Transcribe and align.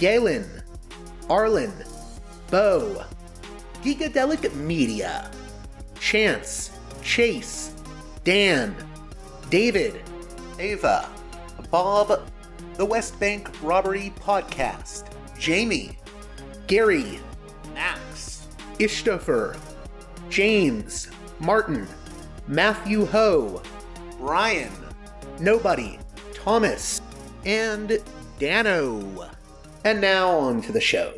Galen, 0.00 0.48
Arlen, 1.28 1.74
Bo, 2.50 3.04
Gigadelic 3.82 4.54
Media, 4.54 5.30
Chance, 6.00 6.70
Chase, 7.02 7.74
Dan, 8.24 8.74
David, 9.50 10.00
Ava, 10.58 11.06
Bob, 11.70 12.22
The 12.76 12.84
West 12.86 13.20
Bank 13.20 13.50
Robbery 13.62 14.10
Podcast, 14.18 15.04
Jamie, 15.38 15.98
Gary, 16.66 17.20
Max, 17.74 18.48
Ishtofer, 18.78 19.54
James, 20.30 21.10
Martin, 21.40 21.86
Matthew 22.48 23.04
Ho, 23.04 23.60
Brian, 24.16 24.72
Nobody, 25.40 25.98
Thomas, 26.32 27.02
and 27.44 27.98
Dano. 28.38 29.30
And 29.82 30.00
now 30.00 30.28
on 30.30 30.60
to 30.62 30.72
the 30.72 30.80
show. 30.80 31.14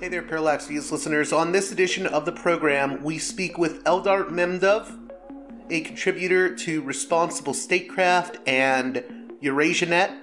Hey 0.00 0.08
there, 0.08 0.22
Parallax 0.22 0.66
Views 0.66 0.90
listeners. 0.90 1.30
On 1.30 1.52
this 1.52 1.70
edition 1.70 2.06
of 2.06 2.24
the 2.24 2.32
program, 2.32 3.02
we 3.02 3.18
speak 3.18 3.58
with 3.58 3.84
Eldar 3.84 4.28
Mamedov, 4.30 4.98
a 5.70 5.82
contributor 5.82 6.54
to 6.56 6.80
Responsible 6.82 7.52
Statecraft 7.52 8.38
and 8.46 9.04
EurasiaNet, 9.42 10.16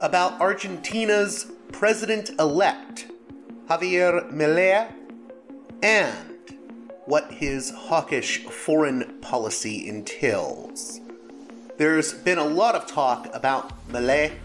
about 0.00 0.38
Argentina's 0.38 1.50
president 1.72 2.30
elect, 2.38 3.06
Javier 3.70 4.30
Milei, 4.30 4.92
and 5.82 6.58
what 7.06 7.32
his 7.32 7.70
hawkish 7.70 8.44
foreign 8.44 9.18
policy 9.20 9.88
entails. 9.88 11.00
There's 11.76 12.12
been 12.12 12.38
a 12.38 12.44
lot 12.44 12.76
of 12.76 12.86
talk 12.86 13.28
about 13.34 13.88
Milei 13.88 14.36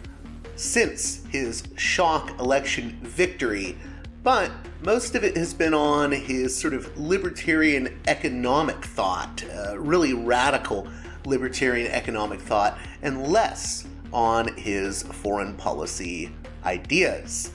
since 0.55 1.23
his 1.27 1.61
shock 1.77 2.39
election 2.39 2.97
victory, 3.03 3.77
but 4.23 4.51
most 4.81 5.13
of 5.13 5.23
it 5.23 5.37
has 5.37 5.53
been 5.53 5.75
on 5.75 6.11
his 6.11 6.57
sort 6.57 6.73
of 6.73 6.97
libertarian 6.97 7.99
economic 8.07 8.83
thought, 8.83 9.43
uh, 9.53 9.77
really 9.77 10.13
radical 10.13 10.87
libertarian 11.23 11.91
economic 11.91 12.41
thought, 12.41 12.79
and 13.03 13.27
less 13.27 13.85
on 14.11 14.47
his 14.57 15.03
foreign 15.03 15.55
policy 15.55 16.31
ideas. 16.65 17.51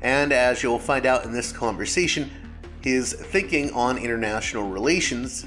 And 0.00 0.32
as 0.32 0.62
you'll 0.62 0.78
find 0.78 1.04
out 1.04 1.26
in 1.26 1.32
this 1.32 1.52
conversation, 1.52 2.30
his 2.80 3.12
thinking 3.12 3.72
on 3.72 3.98
international 3.98 4.70
relations 4.70 5.44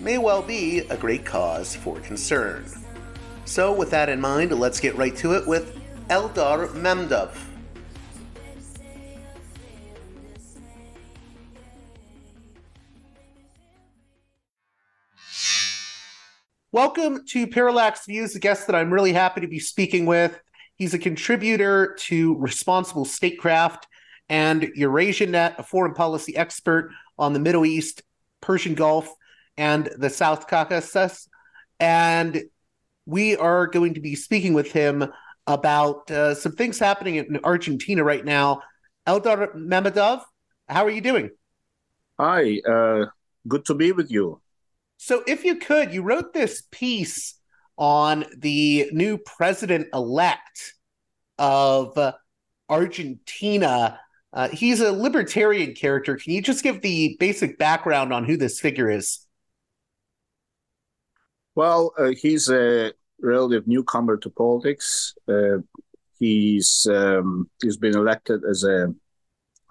may 0.00 0.16
well 0.16 0.40
be 0.40 0.78
a 0.88 0.96
great 0.96 1.26
cause 1.26 1.76
for 1.76 2.00
concern. 2.00 2.64
So, 3.50 3.72
with 3.72 3.90
that 3.90 4.08
in 4.08 4.20
mind, 4.20 4.52
let's 4.52 4.78
get 4.78 4.96
right 4.96 5.16
to 5.16 5.32
it 5.32 5.44
with 5.44 5.76
Eldar 6.06 6.68
Mamedov. 6.68 7.36
Welcome 16.70 17.26
to 17.26 17.48
Parallax 17.48 18.06
Views, 18.06 18.36
a 18.36 18.38
guest 18.38 18.68
that 18.68 18.76
I'm 18.76 18.92
really 18.92 19.12
happy 19.12 19.40
to 19.40 19.48
be 19.48 19.58
speaking 19.58 20.06
with. 20.06 20.40
He's 20.76 20.94
a 20.94 20.98
contributor 21.00 21.96
to 22.02 22.36
Responsible 22.36 23.04
Statecraft 23.04 23.88
and 24.28 24.62
EurasiaNet, 24.78 25.58
a 25.58 25.64
foreign 25.64 25.94
policy 25.94 26.36
expert 26.36 26.92
on 27.18 27.32
the 27.32 27.40
Middle 27.40 27.66
East, 27.66 28.04
Persian 28.40 28.74
Gulf, 28.74 29.12
and 29.56 29.90
the 29.98 30.08
South 30.08 30.46
Caucasus. 30.46 31.28
And 31.80 32.44
we 33.10 33.36
are 33.36 33.66
going 33.66 33.94
to 33.94 34.00
be 34.00 34.14
speaking 34.14 34.54
with 34.54 34.70
him 34.70 35.04
about 35.48 36.08
uh, 36.12 36.32
some 36.34 36.52
things 36.52 36.78
happening 36.78 37.16
in 37.16 37.40
Argentina 37.42 38.04
right 38.04 38.24
now. 38.24 38.62
Eldar 39.06 39.52
Mamedov, 39.56 40.22
how 40.68 40.84
are 40.84 40.90
you 40.90 41.00
doing? 41.00 41.30
Hi, 42.20 42.60
uh, 42.60 43.06
good 43.48 43.64
to 43.64 43.74
be 43.74 43.90
with 43.90 44.12
you. 44.12 44.40
So, 44.96 45.24
if 45.26 45.44
you 45.44 45.56
could, 45.56 45.92
you 45.92 46.02
wrote 46.02 46.32
this 46.32 46.62
piece 46.70 47.34
on 47.76 48.26
the 48.36 48.88
new 48.92 49.18
president 49.18 49.88
elect 49.92 50.74
of 51.38 51.98
uh, 51.98 52.12
Argentina. 52.68 53.98
Uh, 54.32 54.48
he's 54.50 54.80
a 54.80 54.92
libertarian 54.92 55.74
character. 55.74 56.14
Can 56.16 56.32
you 56.32 56.42
just 56.42 56.62
give 56.62 56.80
the 56.82 57.16
basic 57.18 57.58
background 57.58 58.12
on 58.12 58.24
who 58.24 58.36
this 58.36 58.60
figure 58.60 58.88
is? 58.88 59.26
Well, 61.56 61.92
uh, 61.98 62.12
he's 62.16 62.48
a 62.48 62.92
relative 63.22 63.66
newcomer 63.66 64.16
to 64.18 64.30
politics. 64.30 65.14
Uh, 65.28 65.58
he's 66.18 66.86
um, 66.90 67.48
he's 67.62 67.76
been 67.76 67.96
elected 67.96 68.42
as 68.48 68.64
a 68.64 68.92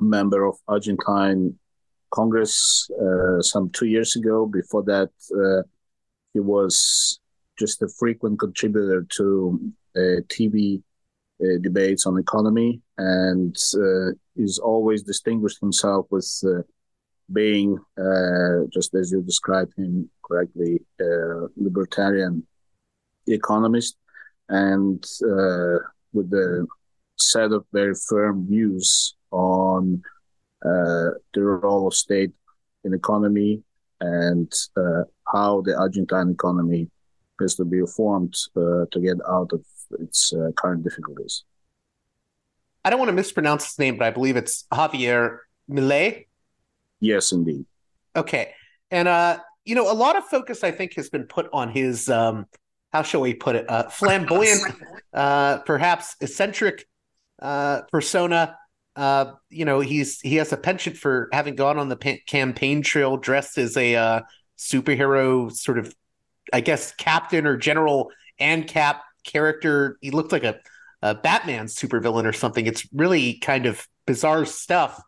member 0.02 0.46
of 0.46 0.56
Argentine 0.68 1.58
Congress 2.12 2.90
uh, 3.02 3.42
some 3.42 3.70
two 3.70 3.86
years 3.86 4.16
ago. 4.16 4.46
Before 4.46 4.84
that, 4.84 5.10
uh, 5.34 5.64
he 6.34 6.40
was 6.40 7.20
just 7.58 7.82
a 7.82 7.90
frequent 8.00 8.40
contributor 8.40 9.06
to 9.18 9.60
uh, 9.96 10.22
TV 10.28 10.82
uh, 11.42 11.58
debates 11.62 12.06
on 12.06 12.18
economy, 12.18 12.82
and 12.98 13.56
uh, 13.76 14.12
he's 14.36 14.60
always 14.60 15.04
distinguished 15.04 15.60
himself 15.60 16.08
with 16.10 16.30
being, 17.32 17.78
just 18.74 18.96
as 18.96 19.12
you 19.12 19.22
described 19.22 19.74
him 19.78 20.10
correctly, 20.24 20.82
libertarian 21.56 22.46
economist, 23.34 23.98
and 24.50 25.04
with 26.14 26.30
the 26.30 26.68
set 27.18 27.52
of 27.52 27.66
very 27.74 27.94
firm 28.08 28.48
views 28.48 29.16
on 29.32 30.02
uh, 30.66 31.12
the 31.34 31.42
role 31.42 31.88
of 31.88 31.94
state 31.94 32.32
in 32.84 32.94
economy 32.94 33.62
and 34.02 34.52
uh, 34.78 35.04
how 35.32 35.62
the 35.62 35.78
Argentine 35.78 36.30
economy 36.32 36.90
has 37.40 37.56
to 37.56 37.66
be 37.66 37.82
reformed 37.82 38.34
uh, 38.56 38.86
to 38.92 39.00
get 39.02 39.18
out 39.28 39.52
of 39.54 39.64
its 40.00 40.34
uh, 40.34 40.52
current 40.56 40.84
difficulties. 40.84 41.44
I 42.84 42.90
don't 42.90 43.00
want 43.00 43.10
to 43.10 43.16
mispronounce 43.16 43.66
his 43.66 43.80
name, 43.80 43.98
but 43.98 44.08
I 44.08 44.12
believe 44.12 44.38
it's 44.38 44.66
Javier 44.72 45.40
Milei. 45.70 46.28
Yes, 47.02 47.32
indeed. 47.32 47.66
Okay, 48.16 48.54
and 48.90 49.08
uh, 49.08 49.40
you 49.66 49.76
know, 49.76 49.92
a 49.92 49.94
lot 49.94 50.18
of 50.18 50.26
focus 50.26 50.64
I 50.64 50.72
think 50.72 50.96
has 50.96 51.10
been 51.10 51.26
put 51.26 51.50
on 51.54 51.70
his 51.70 52.10
um, 52.10 52.46
how 52.92 53.04
shall 53.04 53.22
we 53.22 53.34
put 53.34 53.56
it, 53.56 53.70
uh, 53.70 53.90
flamboyant, 53.90 54.62
uh, 55.14 55.60
perhaps 55.60 56.16
eccentric 56.22 56.88
uh, 57.42 57.82
persona 57.92 58.56
uh, 59.00 59.32
you 59.50 59.64
know, 59.64 59.80
he's 59.80 60.20
he 60.20 60.36
has 60.36 60.52
a 60.52 60.58
penchant 60.58 60.98
for 60.98 61.30
having 61.32 61.56
gone 61.56 61.78
on 61.78 61.88
the 61.88 61.96
pa- 61.96 62.18
campaign 62.28 62.82
trail 62.82 63.16
dressed 63.16 63.58
as 63.58 63.78
a 63.78 63.96
uh, 63.96 64.22
superhero, 64.58 65.50
sort 65.50 65.80
of, 65.80 65.96
I 66.52 66.60
guess, 66.60 66.94
captain 66.96 67.48
or 67.48 67.56
general 67.56 68.12
Ancap 68.42 69.00
character. 69.24 69.98
He 70.02 70.12
looked 70.12 70.34
like 70.34 70.44
a, 70.44 70.60
a 71.02 71.16
Batman 71.16 71.68
supervillain 71.68 72.26
or 72.26 72.34
something. 72.34 72.66
It's 72.66 72.86
really 72.94 73.36
kind 73.36 73.68
of 73.68 73.88
bizarre 74.06 74.44
stuff. 74.44 75.02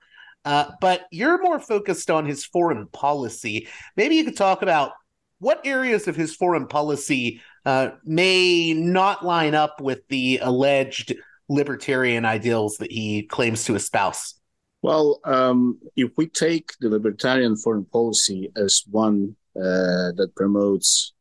Uh, 0.45 0.71
but 0.79 1.01
you're 1.11 1.41
more 1.41 1.59
focused 1.59 2.09
on 2.09 2.25
his 2.25 2.45
foreign 2.45 2.87
policy. 2.87 3.67
Maybe 3.97 4.15
you 4.15 4.23
could 4.23 4.37
talk 4.37 4.61
about 4.61 4.93
what 5.41 5.65
areas 5.65 6.07
of 6.07 6.15
his 6.15 6.35
foreign 6.35 6.67
policy 6.67 7.41
uh, 7.65 7.89
may 8.05 8.73
not 8.75 9.25
line 9.25 9.55
up 9.55 9.81
with 9.81 10.07
the 10.07 10.39
alleged 10.43 11.15
libertarian 11.49 12.25
ideals 12.25 12.77
that 12.77 12.91
he 12.91 13.23
claims 13.23 13.65
to 13.65 13.73
espouse. 13.73 14.35
Well, 14.83 15.19
um, 15.25 15.79
if 15.95 16.11
we 16.15 16.27
take 16.27 16.73
the 16.79 16.89
libertarian 16.89 17.55
foreign 17.55 17.85
policy 17.85 18.51
as 18.55 18.83
one 18.89 19.35
uh, 19.55 20.13
that 20.17 20.31
promotes 20.35 21.13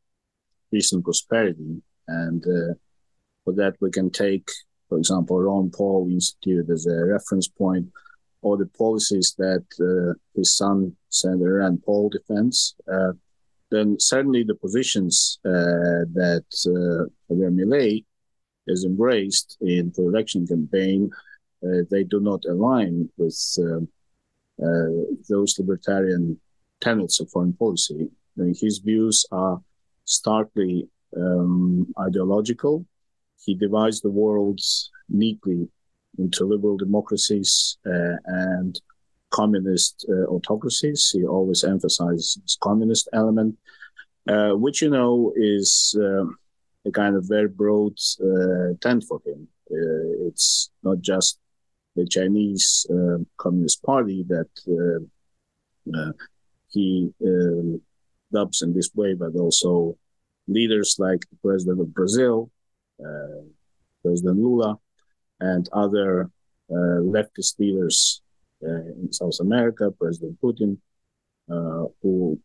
peace 0.70 0.92
and 0.92 1.02
prosperity, 1.02 1.82
and 2.06 2.44
uh, 2.44 2.74
for 3.44 3.54
that 3.54 3.74
we 3.80 3.90
can 3.90 4.10
take, 4.10 4.50
for 4.90 4.98
example, 4.98 5.40
Ron 5.40 5.70
Paul 5.70 6.08
Institute 6.10 6.68
as 6.68 6.86
a 6.86 7.06
reference 7.06 7.48
point, 7.48 7.86
or 8.42 8.58
the 8.58 8.66
policies 8.66 9.34
that 9.38 9.64
uh, 9.80 10.12
his 10.34 10.54
son, 10.54 10.94
Senator 11.08 11.54
Rand 11.54 11.82
Paul, 11.84 12.10
defends, 12.10 12.74
uh, 12.92 13.12
then 13.70 13.98
certainly 13.98 14.42
the 14.42 14.54
positions 14.54 15.38
uh, 15.44 16.04
that 16.12 16.44
uh, 16.66 17.32
Javier 17.32 17.52
Milei 17.54 18.04
has 18.68 18.84
embraced 18.84 19.56
in 19.60 19.92
the 19.96 20.02
election 20.02 20.46
campaign, 20.46 21.10
uh, 21.64 21.82
they 21.90 22.04
do 22.04 22.20
not 22.20 22.44
align 22.46 23.08
with 23.16 23.38
uh, 23.58 23.80
uh, 24.64 25.04
those 25.28 25.58
libertarian 25.58 26.38
tenets 26.80 27.20
of 27.20 27.30
foreign 27.30 27.52
policy. 27.52 28.08
I 28.38 28.42
mean, 28.42 28.54
his 28.58 28.78
views 28.78 29.24
are 29.32 29.60
starkly 30.04 30.88
um, 31.16 31.86
ideological. 31.98 32.86
He 33.44 33.54
divides 33.54 34.00
the 34.00 34.10
world 34.10 34.60
neatly 35.08 35.68
into 36.18 36.44
liberal 36.44 36.76
democracies 36.76 37.78
uh, 37.86 38.16
and 38.24 38.80
communist 39.30 40.06
uh, 40.08 40.26
autocracies. 40.26 41.10
He 41.12 41.24
always 41.24 41.64
emphasizes 41.64 42.58
communist 42.60 43.08
element, 43.12 43.56
uh, 44.28 44.52
which 44.52 44.82
you 44.82 44.90
know 44.90 45.32
is 45.36 45.94
um, 45.98 46.36
a 46.86 46.90
kind 46.90 47.16
of 47.16 47.28
very 47.28 47.48
broad 47.48 47.94
uh, 48.22 48.74
tent 48.80 49.04
for 49.08 49.20
him. 49.24 49.48
Uh, 49.70 50.26
it's 50.28 50.70
not 50.82 51.00
just 51.00 51.38
the 51.96 52.06
Chinese 52.06 52.86
uh, 52.90 53.18
Communist 53.36 53.82
Party 53.82 54.24
that 54.28 54.50
uh, 55.94 56.12
he 56.68 57.12
um, 57.24 57.80
dubs 58.32 58.62
in 58.62 58.72
this 58.72 58.90
way, 58.94 59.14
but 59.14 59.34
also 59.34 59.96
leaders 60.46 60.96
like 60.98 61.20
the 61.30 61.36
president 61.42 61.80
of 61.80 61.94
Brazil, 61.94 62.50
President 64.02 64.38
Lula, 64.38 64.78
and 65.40 65.68
other 65.72 66.30
leftist 66.70 67.58
leaders 67.58 68.22
uh, 68.24 68.29
Uh, 68.62 68.92
in 69.00 69.10
South 69.10 69.40
America, 69.40 69.90
President 69.90 70.38
Putin, 70.42 70.76
uh, 71.50 71.86
who 72.02 72.38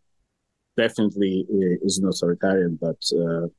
definitely 0.77 1.45
is 1.83 1.97
an 1.97 2.07
authoritarian, 2.07 2.77
but 2.79 3.01
uh, 3.13 3.44
it 3.44 3.51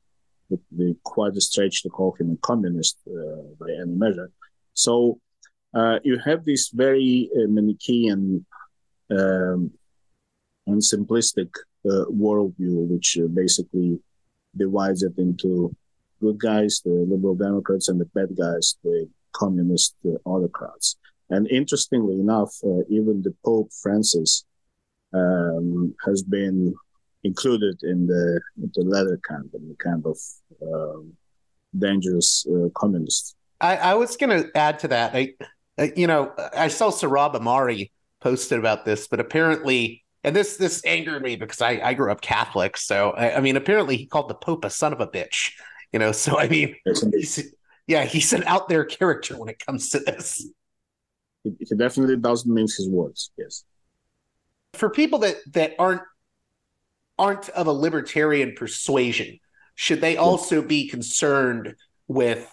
would 0.49 0.77
be 0.77 0.95
quite 1.03 1.35
a 1.35 1.41
stretch 1.41 1.83
to 1.83 1.89
call 1.89 2.15
him 2.19 2.31
a 2.31 2.37
communist 2.37 2.97
uh, 3.07 3.43
by 3.59 3.67
any 3.79 3.93
measure. 3.93 4.31
So 4.73 5.19
uh, 5.75 5.99
you 6.03 6.17
have 6.25 6.45
this 6.45 6.69
very 6.69 7.29
Manichaean 7.35 8.43
um, 9.11 9.71
and 10.65 10.81
simplistic 10.81 11.51
worldview, 11.85 12.87
which 12.89 13.19
basically 13.35 13.99
divides 14.55 15.03
it 15.03 15.13
into 15.19 15.75
good 16.19 16.39
guys, 16.39 16.81
the 16.83 17.05
liberal 17.07 17.35
Democrats, 17.35 17.87
and 17.87 18.01
the 18.01 18.05
bad 18.05 18.35
guys, 18.35 18.77
the 18.83 19.07
communist 19.31 19.95
autocrats. 20.25 20.95
And 21.29 21.49
interestingly 21.49 22.19
enough, 22.19 22.53
uh, 22.63 22.83
even 22.89 23.21
the 23.21 23.33
Pope 23.43 23.69
Francis 23.81 24.45
um, 25.13 25.93
has 26.05 26.23
been 26.23 26.73
included 27.23 27.77
in 27.83 28.07
the 28.07 28.39
the 28.55 28.83
latter 28.83 29.19
camp, 29.27 29.47
in 29.53 29.67
the 29.67 29.75
camp 29.83 30.05
of 30.05 30.17
um, 30.61 31.13
dangerous 31.77 32.45
uh, 32.49 32.69
communists. 32.75 33.35
I, 33.59 33.77
I 33.77 33.93
was 33.95 34.17
going 34.17 34.43
to 34.43 34.55
add 34.55 34.79
to 34.79 34.87
that. 34.89 35.15
I, 35.15 35.33
you 35.95 36.07
know, 36.07 36.31
I 36.55 36.67
saw 36.67 36.89
Sohrab 36.91 37.35
Ahmari 37.35 37.91
posted 38.21 38.59
about 38.59 38.85
this, 38.85 39.07
but 39.07 39.19
apparently, 39.19 40.03
and 40.23 40.35
this 40.35 40.57
this 40.57 40.83
angered 40.85 41.21
me 41.23 41.35
because 41.35 41.61
I, 41.61 41.79
I 41.83 41.93
grew 41.93 42.11
up 42.11 42.21
Catholic. 42.21 42.77
So 42.77 43.11
I, 43.11 43.37
I 43.37 43.39
mean, 43.41 43.57
apparently, 43.57 43.97
he 43.97 44.05
called 44.05 44.29
the 44.29 44.35
Pope 44.35 44.63
a 44.65 44.69
son 44.69 44.93
of 44.93 45.01
a 45.01 45.07
bitch. 45.07 45.51
You 45.91 45.99
know, 45.99 46.11
so 46.11 46.37
I 46.37 46.47
mean, 46.47 46.75
he's, 47.13 47.53
yeah, 47.87 48.03
he's 48.05 48.33
an 48.33 48.43
out 48.43 48.69
there 48.69 48.85
character 48.85 49.37
when 49.37 49.49
it 49.49 49.59
comes 49.65 49.89
to 49.89 49.99
this 49.99 50.47
he 51.59 51.75
definitely 51.75 52.17
doesn't 52.17 52.53
mince 52.53 52.75
his 52.75 52.89
words. 52.89 53.31
Yes. 53.37 53.63
For 54.73 54.89
people 54.89 55.19
that 55.19 55.37
that 55.53 55.73
aren't 55.79 56.01
aren't 57.17 57.49
of 57.49 57.67
a 57.67 57.71
libertarian 57.71 58.53
persuasion, 58.55 59.39
should 59.75 60.01
they 60.01 60.17
also 60.17 60.61
be 60.61 60.87
concerned 60.87 61.75
with 62.07 62.47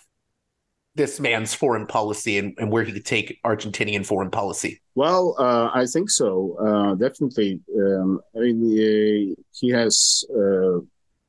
this 0.95 1.19
man's 1.19 1.53
foreign 1.53 1.87
policy 1.87 2.39
and, 2.39 2.55
and 2.59 2.71
where 2.71 2.85
he 2.85 2.93
could 2.93 3.05
take 3.05 3.41
Argentinian 3.45 4.07
foreign 4.07 4.31
policy? 4.31 4.81
Well, 4.95 5.35
uh, 5.39 5.71
I 5.75 5.87
think 5.87 6.09
so. 6.09 6.57
Uh, 6.61 6.95
definitely. 6.95 7.61
Um, 7.77 8.21
I 8.37 8.41
mean, 8.41 8.63
uh, 8.63 9.35
he 9.53 9.71
has 9.71 10.25
uh, 10.31 10.79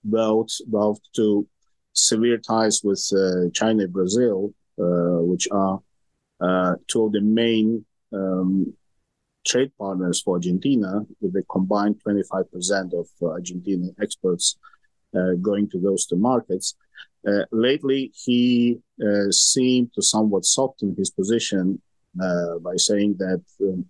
vowed, 0.03 0.49
vowed 0.67 0.97
to 1.15 1.47
severe 1.93 2.37
ties 2.37 2.81
with 2.83 3.03
uh, 3.15 3.49
China 3.53 3.83
and 3.83 3.93
Brazil, 3.93 4.53
uh, 4.79 5.19
which 5.21 5.47
are 5.51 5.77
uh, 5.77 5.79
two 6.87 7.05
of 7.05 7.11
the 7.11 7.21
main 7.21 7.85
um, 8.13 8.73
trade 9.45 9.71
partners 9.77 10.21
for 10.21 10.35
Argentina, 10.35 11.01
with 11.21 11.35
a 11.35 11.43
combined 11.43 12.01
25% 12.05 12.93
of 12.99 13.07
uh, 13.21 13.37
Argentinian 13.37 13.93
exports 14.01 14.57
uh, 15.15 15.33
going 15.41 15.69
to 15.69 15.79
those 15.79 16.05
two 16.05 16.17
markets. 16.17 16.75
Uh, 17.27 17.43
lately, 17.51 18.11
he 18.13 18.77
uh, 19.01 19.31
seemed 19.31 19.93
to 19.93 20.01
somewhat 20.01 20.45
soften 20.45 20.95
his 20.97 21.09
position 21.09 21.81
uh, 22.21 22.57
by 22.59 22.75
saying 22.75 23.15
that 23.17 23.41
um, 23.61 23.85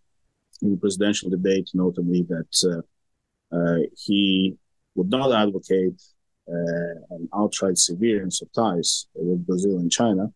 in 0.62 0.71
the 0.71 0.77
presidential 0.77 1.30
debate, 1.30 1.69
notably 1.74 2.24
that 2.24 2.83
he 3.97 4.56
would 4.95 5.09
not 5.09 5.31
advocate 5.33 6.01
an 6.47 7.27
outright 7.33 7.77
severance 7.77 8.42
of 8.42 8.51
ties 8.53 9.07
with 9.15 9.45
Brazil 9.45 9.80
and 9.80 9.92
China, 9.92 10.31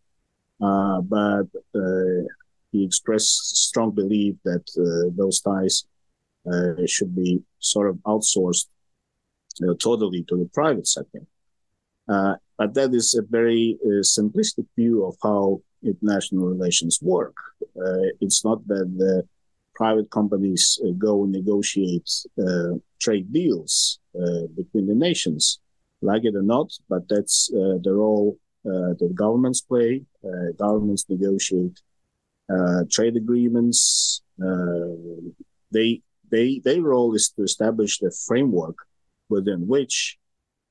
uh, 0.61 1.01
but 1.01 1.47
uh, 1.75 2.23
he 2.71 2.83
expressed 2.83 3.57
strong 3.57 3.92
belief 3.92 4.35
that 4.44 4.66
uh, 4.78 5.09
those 5.16 5.42
ties 5.42 5.85
should 6.87 7.16
be 7.16 7.42
sort 7.59 7.89
of 7.89 7.95
outsourced 8.07 8.68
totally 9.80 10.23
to 10.23 10.35
the 10.37 10.49
private 10.54 10.87
sector. 10.87 11.21
but 12.07 12.73
that 12.73 12.92
is 12.94 13.13
a 13.13 13.21
very 13.39 13.78
simplistic 14.01 14.66
view 14.75 15.06
of 15.06 15.16
how 15.21 15.61
international 15.83 16.47
relations 16.47 16.99
work. 17.01 17.35
it's 18.21 18.44
not 18.44 18.59
that 18.68 18.87
the 18.97 19.23
private 19.80 20.09
companies 20.11 20.63
uh, 20.83 20.92
go 20.97 21.23
and 21.23 21.31
negotiate 21.31 22.09
uh, 22.45 22.73
trade 22.99 23.31
deals 23.31 23.99
uh, 24.21 24.45
between 24.56 24.85
the 24.87 24.94
nations, 24.94 25.59
like 26.01 26.23
it 26.25 26.35
or 26.35 26.42
not, 26.42 26.68
but 26.89 27.07
that's 27.07 27.47
the 27.85 27.94
role 28.04 28.30
uh, 28.33 28.48
that 28.99 29.11
governments 29.16 29.61
play. 29.61 30.04
Uh, 30.23 30.52
governments 30.57 31.06
negotiate 31.09 31.80
uh, 32.49 32.83
trade 32.90 33.16
agreements. 33.16 34.21
they 35.71 36.02
they 36.31 36.59
their 36.64 36.81
role 36.81 37.16
is 37.16 37.30
to 37.35 37.44
establish 37.44 37.99
the 37.99 38.11
framework 38.28 38.78
within 39.30 39.68
which 39.68 40.18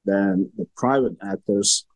then 0.05 0.51
the 0.57 0.67
private 0.77 1.17
actors 1.23 1.87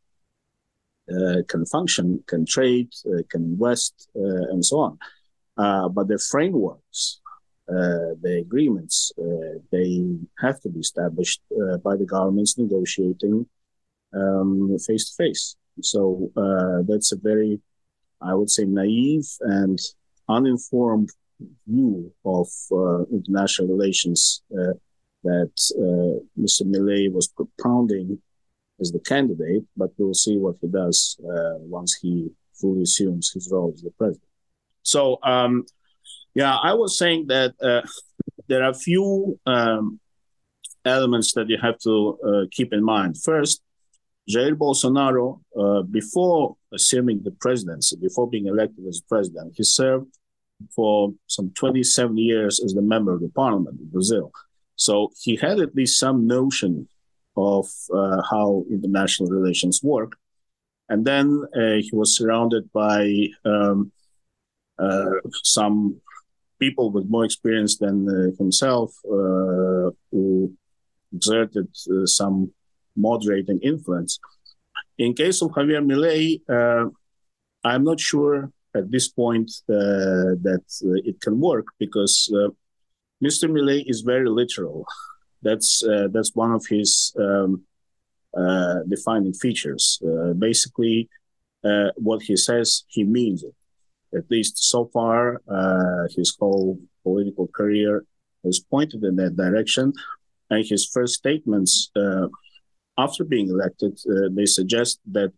uh, 1.11 1.43
can 1.49 1.67
function, 1.67 2.23
can 2.27 2.47
trade, 2.47 2.89
uh, 3.07 3.23
can 3.29 3.43
invest, 3.43 4.09
uh, 4.17 4.45
and 4.53 4.65
so 4.65 4.79
on. 4.79 4.99
but 5.95 6.07
the 6.09 6.19
frameworks, 6.31 7.21
the 7.67 8.35
agreements, 8.47 9.13
they 9.73 9.91
have 10.41 10.61
to 10.61 10.69
be 10.69 10.81
established 10.81 11.41
by 11.83 11.97
the 11.97 12.07
governments 12.07 12.57
negotiating 12.57 13.47
face 14.87 15.05
to 15.11 15.15
face. 15.17 15.57
So 15.81 16.31
uh, 16.37 16.83
that's 16.87 17.13
a 17.13 17.17
very, 17.17 17.61
I 18.21 18.35
would 18.35 18.51
say, 18.51 18.65
naive 18.65 19.29
and 19.41 19.79
uninformed 20.29 21.11
view 21.67 22.13
of 22.25 22.49
uh, 22.71 23.05
international 23.13 23.69
relations 23.69 24.43
uh, 24.53 24.75
that 25.25 25.53
uh, 25.79 26.41
Mr. 26.41 26.63
Milei 26.63 27.13
was 27.13 27.29
propounding 27.29 28.19
as 28.81 28.93
the 28.93 29.01
candidate, 29.01 29.65
but 29.77 29.91
we'll 29.99 30.15
see 30.15 30.37
what 30.37 30.57
he 30.61 30.69
does 30.69 31.17
uh, 31.25 31.59
once 31.59 31.95
he 31.95 32.29
fully 32.55 32.83
assumes 32.83 33.31
his 33.33 33.49
role 33.51 33.73
as 33.75 33.83
the 33.83 33.91
president. 33.91 34.29
So, 34.83 35.19
um, 35.23 35.65
yeah, 36.35 36.57
I 36.57 36.75
was 36.75 36.99
saying 36.99 37.27
that 37.29 37.55
uh, 37.63 37.83
there 38.49 38.63
are 38.65 38.71
a 38.71 38.75
few 38.75 39.39
um, 39.47 40.01
elements 40.85 41.35
that 41.35 41.49
you 41.49 41.59
have 41.63 41.79
to 41.81 42.49
keep 42.51 42.73
in 42.73 42.83
mind. 42.83 43.23
First, 43.23 43.63
Jair 44.29 44.55
Bolsonaro, 44.55 45.41
uh, 45.59 45.83
before 45.83 46.57
assuming 46.73 47.23
the 47.23 47.33
presidency, 47.33 47.97
before 47.97 48.29
being 48.29 48.47
elected 48.47 48.87
as 48.87 49.01
president, 49.01 49.55
he 49.57 49.65
served 49.65 50.07
for 50.75 51.13
some 51.27 51.51
27 51.55 52.17
years 52.17 52.61
as 52.65 52.73
the 52.73 52.83
member 52.83 53.13
of 53.13 53.21
the 53.21 53.29
parliament 53.31 53.81
in 53.81 53.89
Brazil. 53.89 54.31
So 54.77 55.11
he 55.21 55.37
had 55.37 55.61
at 55.61 55.75
least 55.75 55.99
some 55.99 56.27
notion 56.27 56.89
of 57.37 57.67
uh, 57.93 58.23
how 58.31 58.65
international 58.71 59.31
relations 59.31 59.83
work. 59.83 60.13
And 60.89 61.05
then 61.05 61.45
uh, 61.57 61.81
he 61.81 61.91
was 61.93 62.17
surrounded 62.17 62.71
by 62.73 63.29
um, 63.45 63.91
uh, 64.79 65.07
some 65.43 66.01
people 66.61 66.91
with 66.91 67.09
more 67.09 67.25
experience 67.25 67.79
than 67.79 68.09
uh, 68.09 68.37
himself 68.39 68.95
uh, 69.05 69.91
who 70.11 70.53
exerted 71.13 71.69
some 72.05 72.53
moderating 72.97 73.59
influence. 73.63 74.19
In 74.99 75.15
case 75.15 75.43
of 75.43 75.51
Javier 75.51 75.85
Milei, 75.85 76.41
I'm 77.65 77.85
not 77.85 78.01
sure 78.01 78.51
at 78.75 78.91
this 78.91 79.09
point 79.09 79.51
that 79.69 80.65
it 81.05 81.21
can 81.21 81.41
work 81.41 81.67
because 81.79 82.31
Mr. 83.23 83.49
Milei 83.49 83.85
is 83.87 84.01
very 84.01 84.29
literal. 84.29 84.85
That's 85.45 85.83
uh, 85.83 86.07
that's 86.13 86.37
one 86.37 86.53
of 86.53 86.65
his 86.69 87.13
um, 87.19 87.65
uh, 88.33 88.85
defining 88.89 89.33
features. 89.33 90.01
Uh, 90.07 90.35
basically, 90.35 91.09
uh, 91.65 91.89
what 91.97 92.23
he 92.23 92.37
says, 92.37 92.85
he 92.87 93.03
means 93.03 93.43
it. 93.43 93.55
At 94.17 94.31
least 94.31 94.63
so 94.63 94.89
far, 94.93 95.43
uh, 95.49 96.07
his 96.17 96.37
whole 96.39 96.79
political 97.03 97.49
career 97.49 98.05
has 98.45 98.61
pointed 98.61 99.03
in 99.03 99.17
that 99.17 99.37
direction. 99.37 99.93
And 100.49 100.65
his 100.65 100.87
first 100.87 101.15
statements 101.15 101.91
uh, 101.97 102.29
after 102.99 103.25
being 103.25 103.49
elected, 103.49 103.99
they 104.33 104.47
suggest 104.47 105.01
that 105.13 105.33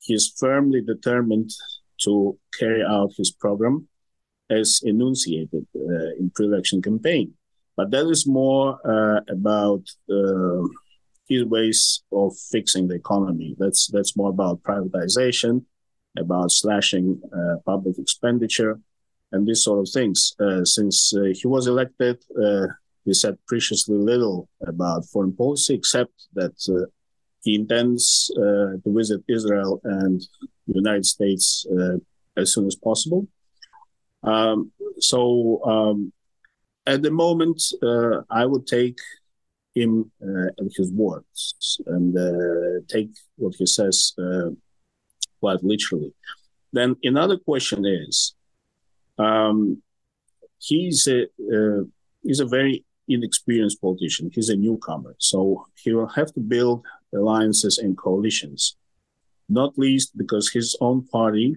he 0.00 0.14
is 0.14 0.32
firmly 0.38 0.80
determined 0.80 1.50
to 2.04 2.38
carry 2.58 2.82
out 2.82 3.12
his 3.16 3.30
program 3.30 3.88
as 4.50 4.80
enunciated 4.84 5.66
in 6.18 6.30
pre-election 6.34 6.80
campaign. 6.82 7.34
But 7.78 7.92
that 7.92 8.08
is 8.10 8.26
more 8.26 8.78
uh, 8.84 9.20
about 9.28 9.82
uh, 10.10 10.66
his 11.28 11.44
ways 11.44 12.02
of 12.10 12.36
fixing 12.50 12.88
the 12.88 12.96
economy. 12.96 13.54
That's 13.56 13.86
that's 13.86 14.16
more 14.16 14.30
about 14.30 14.64
privatization, 14.64 15.64
about 16.18 16.50
slashing 16.50 17.20
uh, 17.32 17.56
public 17.64 17.96
expenditure, 17.98 18.80
and 19.30 19.46
these 19.46 19.62
sort 19.62 19.80
of 19.80 19.88
things. 19.92 20.34
Uh, 20.40 20.64
since 20.64 21.14
uh, 21.14 21.32
he 21.40 21.46
was 21.46 21.68
elected, 21.68 22.16
uh, 22.44 22.66
he 23.08 23.14
said 23.22 23.34
preciously 23.52 23.98
little 24.12 24.38
about 24.72 25.08
foreign 25.12 25.34
policy, 25.42 25.72
except 25.74 26.14
that 26.38 26.56
he 27.44 27.52
intends 27.62 28.04
to 28.84 28.90
visit 29.00 29.20
Israel 29.36 29.72
and 29.98 30.18
the 30.66 30.76
United 30.82 31.06
States 31.14 31.66
as 32.40 32.46
soon 32.54 32.66
as 32.66 32.76
possible. 32.88 33.22
Um, 34.22 34.58
so 34.98 35.20
um, 35.64 36.12
at 36.86 37.02
the 37.02 37.10
moment, 37.10 37.60
uh, 37.82 38.22
I 38.30 38.44
would 38.50 38.66
take 38.66 38.98
him 39.74 40.10
uh, 40.22 40.48
at 40.62 40.72
his 40.76 40.90
words 40.92 41.80
and 41.86 42.16
uh, 42.16 42.80
take 42.88 43.10
what 43.36 43.54
he 43.60 43.66
says 43.66 44.14
uh, 44.18 44.50
quite 45.40 45.62
literally. 45.62 46.12
Then 46.72 46.96
another 47.02 47.38
question 47.38 47.84
is, 47.86 48.34
um, 49.18 49.82
he's 50.58 51.06
a 51.08 51.24
uh, 51.56 51.82
he's 52.22 52.40
a 52.40 52.46
very 52.46 52.84
inexperienced 53.08 53.80
politician. 53.80 54.30
He's 54.32 54.48
a 54.48 54.56
newcomer, 54.56 55.14
so 55.18 55.66
he 55.82 55.92
will 55.92 56.08
have 56.08 56.32
to 56.34 56.40
build 56.40 56.84
alliances 57.14 57.78
and 57.78 57.96
coalitions. 57.96 58.76
Not 59.48 59.78
least 59.78 60.16
because 60.16 60.50
his 60.50 60.76
own 60.80 61.06
party 61.06 61.56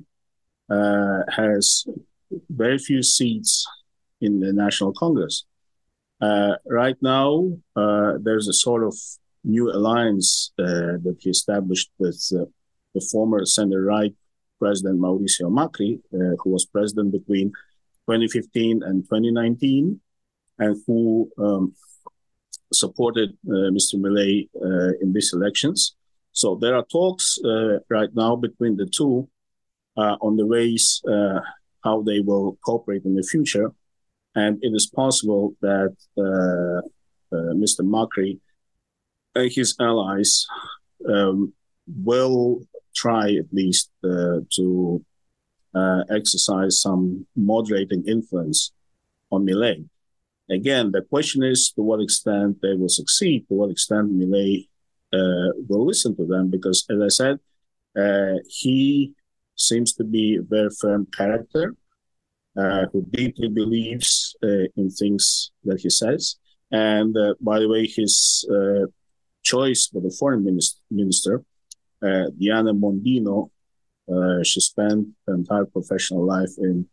uh, 0.69 1.19
has 1.29 1.85
very 2.49 2.77
few 2.77 3.03
seats 3.03 3.67
in 4.21 4.39
the 4.39 4.53
National 4.53 4.93
Congress. 4.93 5.45
Uh, 6.21 6.55
right 6.67 6.97
now, 7.01 7.51
uh, 7.75 8.13
there's 8.21 8.47
a 8.47 8.53
sort 8.53 8.83
of 8.83 8.95
new 9.43 9.71
alliance 9.71 10.53
uh, 10.59 10.95
that 11.03 11.17
he 11.19 11.29
established 11.29 11.89
with 11.97 12.21
uh, 12.33 12.45
the 12.93 13.01
former 13.11 13.45
center 13.45 13.81
right 13.81 14.13
President 14.61 14.99
Mauricio 14.99 15.49
Macri, 15.49 15.99
uh, 16.13 16.35
who 16.39 16.51
was 16.51 16.65
president 16.65 17.11
between 17.11 17.49
2015 18.05 18.83
and 18.83 19.03
2019, 19.05 19.99
and 20.61 20.81
who 20.87 21.29
um, 21.37 21.73
supported 22.71 23.29
uh, 23.47 23.69
Mr. 23.75 23.95
Milei 23.95 24.47
in 25.01 25.11
these 25.11 25.33
elections. 25.33 25.95
So 26.31 26.55
there 26.55 26.75
are 26.75 26.85
talks 26.85 27.37
right 27.89 28.13
now 28.15 28.37
between 28.37 28.77
the 28.77 28.85
two 28.85 29.27
on 29.97 30.37
the 30.37 30.45
ways 30.45 31.01
how 31.83 32.01
they 32.01 32.19
will 32.19 32.57
cooperate 32.63 33.05
in 33.05 33.15
the 33.15 33.23
future. 33.23 33.71
And 34.35 34.59
it 34.61 34.73
is 34.73 34.87
possible 34.87 35.55
that 35.61 35.95
uh, 36.17 37.35
uh, 37.35 37.53
Mr. 37.53 37.81
Macri 37.81 38.39
and 39.35 39.51
his 39.51 39.75
allies 39.79 40.45
um, 41.07 41.53
will 41.87 42.61
try 42.95 43.31
at 43.31 43.51
least 43.51 43.89
uh, 44.03 44.39
to 44.55 45.03
uh, 45.73 46.03
exercise 46.09 46.81
some 46.81 47.25
moderating 47.35 48.03
influence 48.07 48.71
on 49.31 49.45
Milei. 49.45 49.87
Again, 50.51 50.91
the 50.91 51.01
question 51.01 51.43
is 51.43 51.71
to 51.75 51.81
what 51.81 52.01
extent 52.01 52.57
they 52.61 52.73
will 52.73 52.89
succeed, 52.89 53.47
to 53.47 53.53
what 53.53 53.71
extent 53.71 54.11
Milei 54.11 54.67
uh, 55.13 55.51
will 55.67 55.85
listen 55.85 56.15
to 56.17 56.25
them, 56.25 56.49
because 56.49 56.85
as 56.89 56.99
I 57.01 57.07
said, 57.07 57.39
uh, 57.97 58.39
he 58.47 59.13
seems 59.55 59.93
to 59.93 60.03
be 60.03 60.35
a 60.35 60.41
very 60.41 60.69
firm 60.81 61.07
character 61.19 61.75
uh, 62.57 62.85
who 62.91 63.05
deeply 63.11 63.47
believes 63.47 64.35
uh, 64.43 64.65
in 64.75 64.89
things 64.89 65.51
that 65.63 65.79
he 65.79 65.89
says. 65.89 66.35
And 66.71 67.15
uh, 67.15 67.35
by 67.39 67.59
the 67.59 67.69
way, 67.69 67.87
his 67.87 68.45
uh, 68.51 68.87
choice 69.43 69.87
for 69.87 70.01
the 70.01 70.13
foreign 70.19 70.43
minister, 70.89 71.43
Diana 72.01 72.73
Mondino, 72.73 73.51
she 74.43 74.59
spent 74.59 75.07
her 75.27 75.33
entire 75.33 75.65
professional 75.65 76.25
life 76.25 76.51
in 76.57 76.87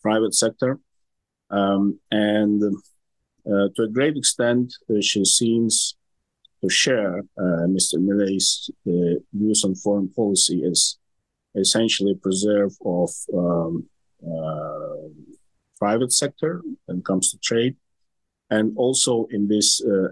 private 0.00 0.34
sector. 0.34 0.78
Um, 1.50 1.98
and 2.12 2.62
to 3.74 3.82
a 3.82 3.88
great 3.88 4.16
extent, 4.16 4.74
she 5.00 5.24
seems 5.24 5.96
to 6.62 6.68
share 6.68 7.22
Mr. 7.38 7.94
Milei's 7.94 8.70
views 9.32 9.64
on 9.64 9.74
foreign 9.74 10.08
policy 10.08 10.62
as 10.64 10.98
essentially 11.54 12.12
a 12.12 12.16
preserve 12.16 12.72
of 12.84 13.10
um, 13.34 13.88
uh, 14.24 15.08
private 15.78 16.12
sector 16.12 16.60
when 16.86 16.98
it 16.98 17.04
comes 17.04 17.30
to 17.30 17.38
trade, 17.38 17.76
and 18.50 18.72
also 18.76 19.26
in 19.30 19.48
this 19.48 19.82
uh, 19.82 20.08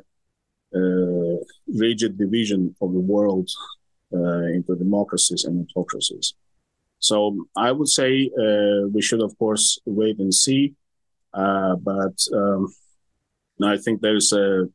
uh, 0.74 1.36
rigid 1.76 2.18
division 2.18 2.74
of 2.80 2.92
the 2.92 3.00
world 3.00 3.48
into 4.10 4.74
democracies 4.74 5.44
and 5.44 5.68
autocracies. 5.76 6.34
So 6.98 7.46
I 7.54 7.72
would 7.72 7.88
say 7.88 8.30
we 8.90 9.02
should, 9.02 9.20
of 9.20 9.36
course, 9.38 9.78
wait 9.84 10.18
and 10.18 10.32
see. 10.32 10.74
but 11.32 12.16
um, 12.32 12.72
I 13.66 13.76
think 13.76 14.00
there's 14.00 14.32
a, 14.32 14.68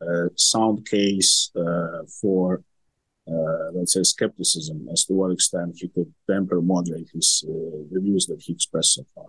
a 0.00 0.28
sound 0.36 0.88
case 0.88 1.50
uh, 1.56 2.04
for 2.20 2.62
uh, 3.30 3.70
let's 3.74 3.92
say, 3.92 4.02
skepticism 4.02 4.88
as 4.90 5.04
to 5.04 5.12
what 5.12 5.30
extent 5.30 5.76
he 5.76 5.88
could 5.88 6.12
temper, 6.28 6.60
moderate 6.60 7.08
his 7.12 7.44
uh, 7.46 7.86
the 7.92 8.00
views 8.00 8.26
that 8.26 8.40
he 8.40 8.52
expressed 8.52 8.94
so 8.94 9.04
far. 9.14 9.26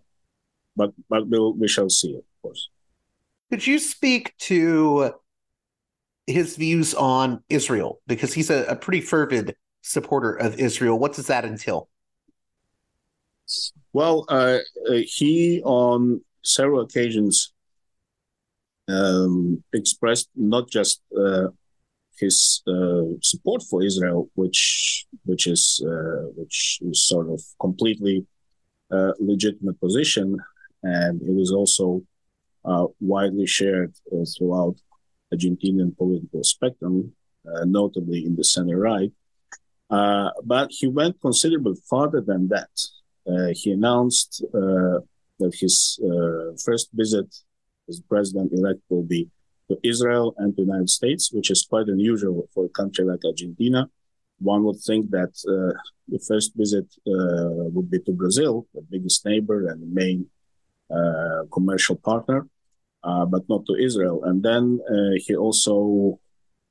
But 0.76 0.94
but 1.10 1.28
we'll, 1.28 1.54
we 1.54 1.68
shall 1.68 1.90
see, 1.90 2.16
of 2.16 2.24
course. 2.42 2.70
Could 3.52 3.68
you 3.68 3.78
speak 3.80 4.36
to 4.40 5.14
his 6.26 6.56
views 6.56 6.94
on 6.94 7.44
Israel? 7.50 8.02
Because 8.08 8.34
he's 8.34 8.50
a, 8.50 8.64
a 8.66 8.76
pretty 8.76 9.02
fervid 9.02 9.56
supporter 9.82 10.34
of 10.34 10.60
Israel. 10.60 10.98
What 10.98 11.14
does 11.14 11.28
that 11.28 11.46
entail? 11.46 11.90
Well, 13.94 14.26
uh, 14.30 14.60
uh 14.90 15.02
he 15.06 15.62
on 15.64 16.22
several 16.44 16.82
occasions 16.82 17.54
um, 18.92 19.64
expressed 19.74 20.30
not 20.36 20.70
just 20.70 21.02
uh, 21.18 21.48
his 22.20 22.62
uh, 22.68 23.04
support 23.22 23.64
for 23.70 23.84
Israel, 23.84 24.30
which 24.36 25.06
which 25.26 25.48
is 25.48 25.64
uh, 25.92 26.24
which 26.40 26.80
is 26.82 27.08
sort 27.08 27.28
of 27.30 27.40
completely 27.60 28.26
uh, 28.92 29.14
legitimate 29.20 29.80
position, 29.80 30.38
and 30.84 31.22
it 31.22 31.38
is 31.46 31.52
also 31.52 32.02
uh, 32.66 32.86
widely 33.00 33.48
shared 33.48 33.94
uh, 34.14 34.26
throughout 34.32 34.76
Argentinian 35.34 35.96
political 35.98 36.44
spectrum, 36.44 37.14
notably 37.66 38.20
in 38.28 38.36
the 38.36 38.44
center 38.44 38.78
right. 38.78 39.14
but 40.54 40.68
he 40.80 40.88
went 40.88 41.16
considerably 41.22 41.76
farther 41.90 42.22
than 42.22 42.44
that. 42.56 42.74
he 43.62 43.72
announced 43.78 44.32
that 45.40 45.54
his 45.64 45.76
first 46.68 46.88
visit 47.02 47.30
as 47.90 48.00
president-elect 48.00 48.82
will 48.90 49.04
be 49.04 49.30
to 49.70 49.78
Israel 49.84 50.34
and 50.38 50.56
the 50.56 50.64
United 50.64 50.90
States, 50.90 51.32
which 51.32 51.50
is 51.50 51.66
quite 51.70 51.88
unusual 51.88 52.50
for 52.54 52.66
a 52.66 52.70
country 52.70 53.06
like 53.06 53.24
Argentina. 53.26 53.90
one 54.56 54.64
would 54.64 54.80
think 54.90 55.10
that 55.12 55.34
uh, 55.48 55.74
the 56.08 56.20
first 56.30 56.50
visit 56.56 56.88
uh, 57.08 57.70
would 57.74 57.90
be 57.90 58.00
to 58.00 58.12
Brazil, 58.12 58.54
the 58.74 58.82
biggest 58.94 59.26
neighbor 59.26 59.68
and 59.70 59.80
main 59.94 60.26
uh, 60.94 61.44
commercial 61.54 61.96
partner, 61.96 62.48
uh, 63.04 63.26
but 63.26 63.44
not 63.48 63.66
to 63.66 63.76
Israel. 63.76 64.24
And 64.24 64.44
then 64.44 64.80
uh, 64.90 65.16
he 65.26 65.36
also 65.36 66.20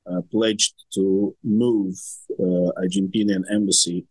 uh, 0.09 0.21
pledged 0.31 0.75
to 0.95 1.35
move 1.43 1.95
Argentinian 2.83 3.43
embassy 3.51 4.05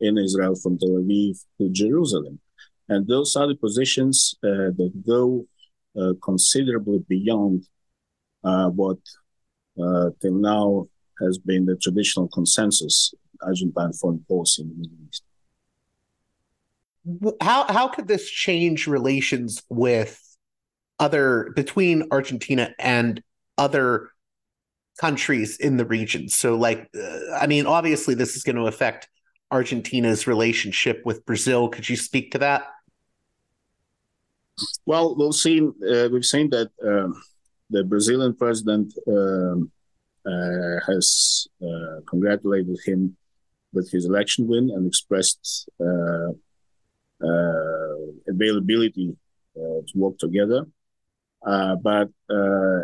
in 0.00 0.18
Israel 0.18 0.54
from 0.54 0.78
Tel 0.78 0.96
Aviv 1.02 1.34
to 1.58 1.68
Jerusalem. 1.70 2.40
And 2.88 3.06
those 3.06 3.30
are 3.36 3.48
the 3.48 3.54
positions 3.66 4.34
that 4.42 4.92
go 5.06 5.46
Uh, 5.96 6.12
considerably 6.24 6.98
beyond 7.08 7.68
uh, 8.42 8.68
what 8.68 8.98
uh, 9.80 10.10
till 10.20 10.34
now 10.34 10.88
has 11.20 11.38
been 11.38 11.66
the 11.66 11.76
traditional 11.76 12.26
consensus 12.26 13.14
Argentine 13.40 13.92
foreign 13.92 14.18
policy 14.28 14.62
in 14.62 14.70
the 14.70 14.74
Middle 14.74 14.96
East. 15.08 15.22
How 17.40 17.72
how 17.72 17.86
could 17.86 18.08
this 18.08 18.28
change 18.28 18.88
relations 18.88 19.62
with 19.68 20.20
other 20.98 21.52
between 21.54 22.08
Argentina 22.10 22.74
and 22.80 23.22
other 23.56 24.10
countries 24.98 25.58
in 25.58 25.76
the 25.76 25.84
region? 25.84 26.28
So, 26.28 26.56
like, 26.56 26.88
uh, 27.00 27.36
I 27.40 27.46
mean, 27.46 27.66
obviously, 27.66 28.14
this 28.14 28.34
is 28.34 28.42
going 28.42 28.56
to 28.56 28.66
affect 28.66 29.08
Argentina's 29.52 30.26
relationship 30.26 31.02
with 31.04 31.24
Brazil. 31.24 31.68
Could 31.68 31.88
you 31.88 31.96
speak 31.96 32.32
to 32.32 32.38
that? 32.38 32.64
Well, 34.86 35.16
we've 35.16 35.34
seen 35.34 35.74
uh, 35.82 36.08
we've 36.12 36.24
seen 36.24 36.50
that 36.50 36.70
um, 36.84 37.20
the 37.70 37.82
Brazilian 37.82 38.34
president 38.34 38.94
um, 39.08 39.70
uh, 40.26 40.78
has 40.86 41.48
uh, 41.62 42.00
congratulated 42.06 42.78
him 42.84 43.16
with 43.72 43.90
his 43.90 44.04
election 44.06 44.46
win 44.46 44.70
and 44.70 44.86
expressed 44.86 45.68
uh, 45.80 46.32
availability 48.28 49.16
to 49.56 49.92
work 49.94 50.18
together. 50.18 50.66
but 51.82 52.08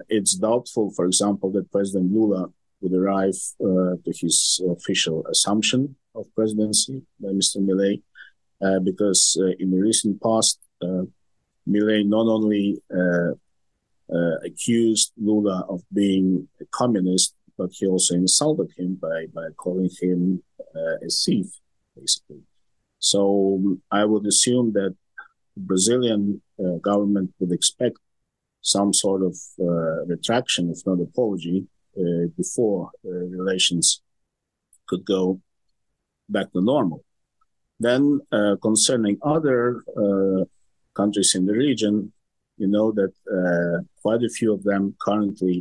it's 0.09 0.35
doubtful, 0.35 0.91
for 0.97 1.05
example, 1.07 1.51
that 1.53 1.71
President 1.71 2.13
Lula 2.13 2.49
would 2.81 2.95
arrive 2.95 3.39
to 3.61 4.13
his 4.23 4.61
official 4.69 5.25
assumption 5.31 5.95
of 6.15 6.27
presidency 6.35 7.03
by 7.21 7.31
Mr. 7.31 7.59
Milei, 7.59 8.03
because 8.85 9.23
in 9.59 9.71
the 9.71 9.81
recent 9.81 10.21
past, 10.21 10.59
Milei 11.69 12.05
not 12.07 12.27
only 12.27 12.81
uh, 12.93 13.33
uh, 14.13 14.37
accused 14.45 15.13
Lula 15.17 15.65
of 15.69 15.83
being 15.93 16.49
a 16.61 16.65
communist, 16.73 17.35
but 17.57 17.71
he 17.73 17.87
also 17.87 18.15
insulted 18.15 18.71
him 18.77 18.95
by, 18.95 19.27
by 19.35 19.49
calling 19.57 19.91
him 20.01 20.43
uh, 20.75 20.97
a 21.07 21.09
thief, 21.09 21.47
basically. 21.97 22.43
So 22.99 23.79
I 23.91 24.05
would 24.05 24.27
assume 24.27 24.73
that 24.73 24.97
the 25.55 25.61
Brazilian 25.61 26.43
uh, 26.59 26.79
government 26.83 27.33
would 27.39 27.53
expect 27.53 27.99
some 28.63 28.93
sort 28.93 29.23
of 29.23 29.37
uh, 29.61 30.05
retraction, 30.07 30.71
if 30.71 30.85
not 30.87 31.01
apology, 31.01 31.67
uh, 31.99 32.27
before 32.37 32.91
relations 33.05 34.03
could 34.87 35.05
go 35.05 35.41
back 36.29 36.53
to 36.53 36.61
normal. 36.61 37.05
Then, 37.79 38.21
concerning 38.61 39.19
other 39.23 39.83
countries 41.01 41.35
in 41.35 41.47
the 41.47 41.57
region, 41.67 42.13
you 42.63 42.69
know 42.75 42.89
that 42.93 43.13
uh, 43.39 43.77
quite 44.03 44.23
a 44.23 44.35
few 44.39 44.51
of 44.57 44.63
them 44.71 44.83
currently 45.07 45.57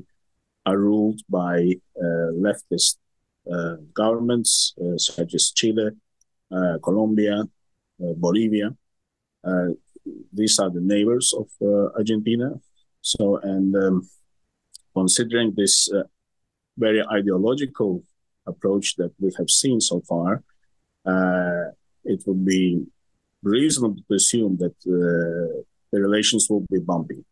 are 0.66 0.78
ruled 0.78 1.22
by 1.30 1.56
uh, 2.06 2.30
leftist 2.46 2.98
uh, 3.52 3.78
governments 3.94 4.76
uh, 4.84 4.98
such 4.98 5.34
as 5.34 5.52
Chile, 5.52 5.90
uh, 6.52 6.78
Colombia, 6.84 7.38
uh, 8.04 8.14
Bolivia. 8.26 8.70
these 10.40 10.60
are 10.60 10.72
the 10.78 10.86
neighbors 10.94 11.34
of 11.42 11.48
Argentina. 12.00 12.50
So, 13.02 13.24
and 13.54 13.76
um, 13.76 14.10
considering 14.94 15.54
this 15.56 15.76
very 16.78 17.02
ideological 17.20 18.04
approach 18.52 18.96
that 19.00 19.12
we 19.20 19.30
have 19.38 19.50
seen 19.50 19.80
so 19.82 20.02
far, 20.10 20.44
it 22.12 22.20
would 22.26 22.44
be 22.46 22.64
reasonable 23.44 24.02
to 24.10 24.16
assume 24.16 24.58
that 24.58 24.74
the 25.92 26.00
relations 26.00 26.48
will 26.50 26.66
be 26.72 26.80
bumpy. 26.80 27.24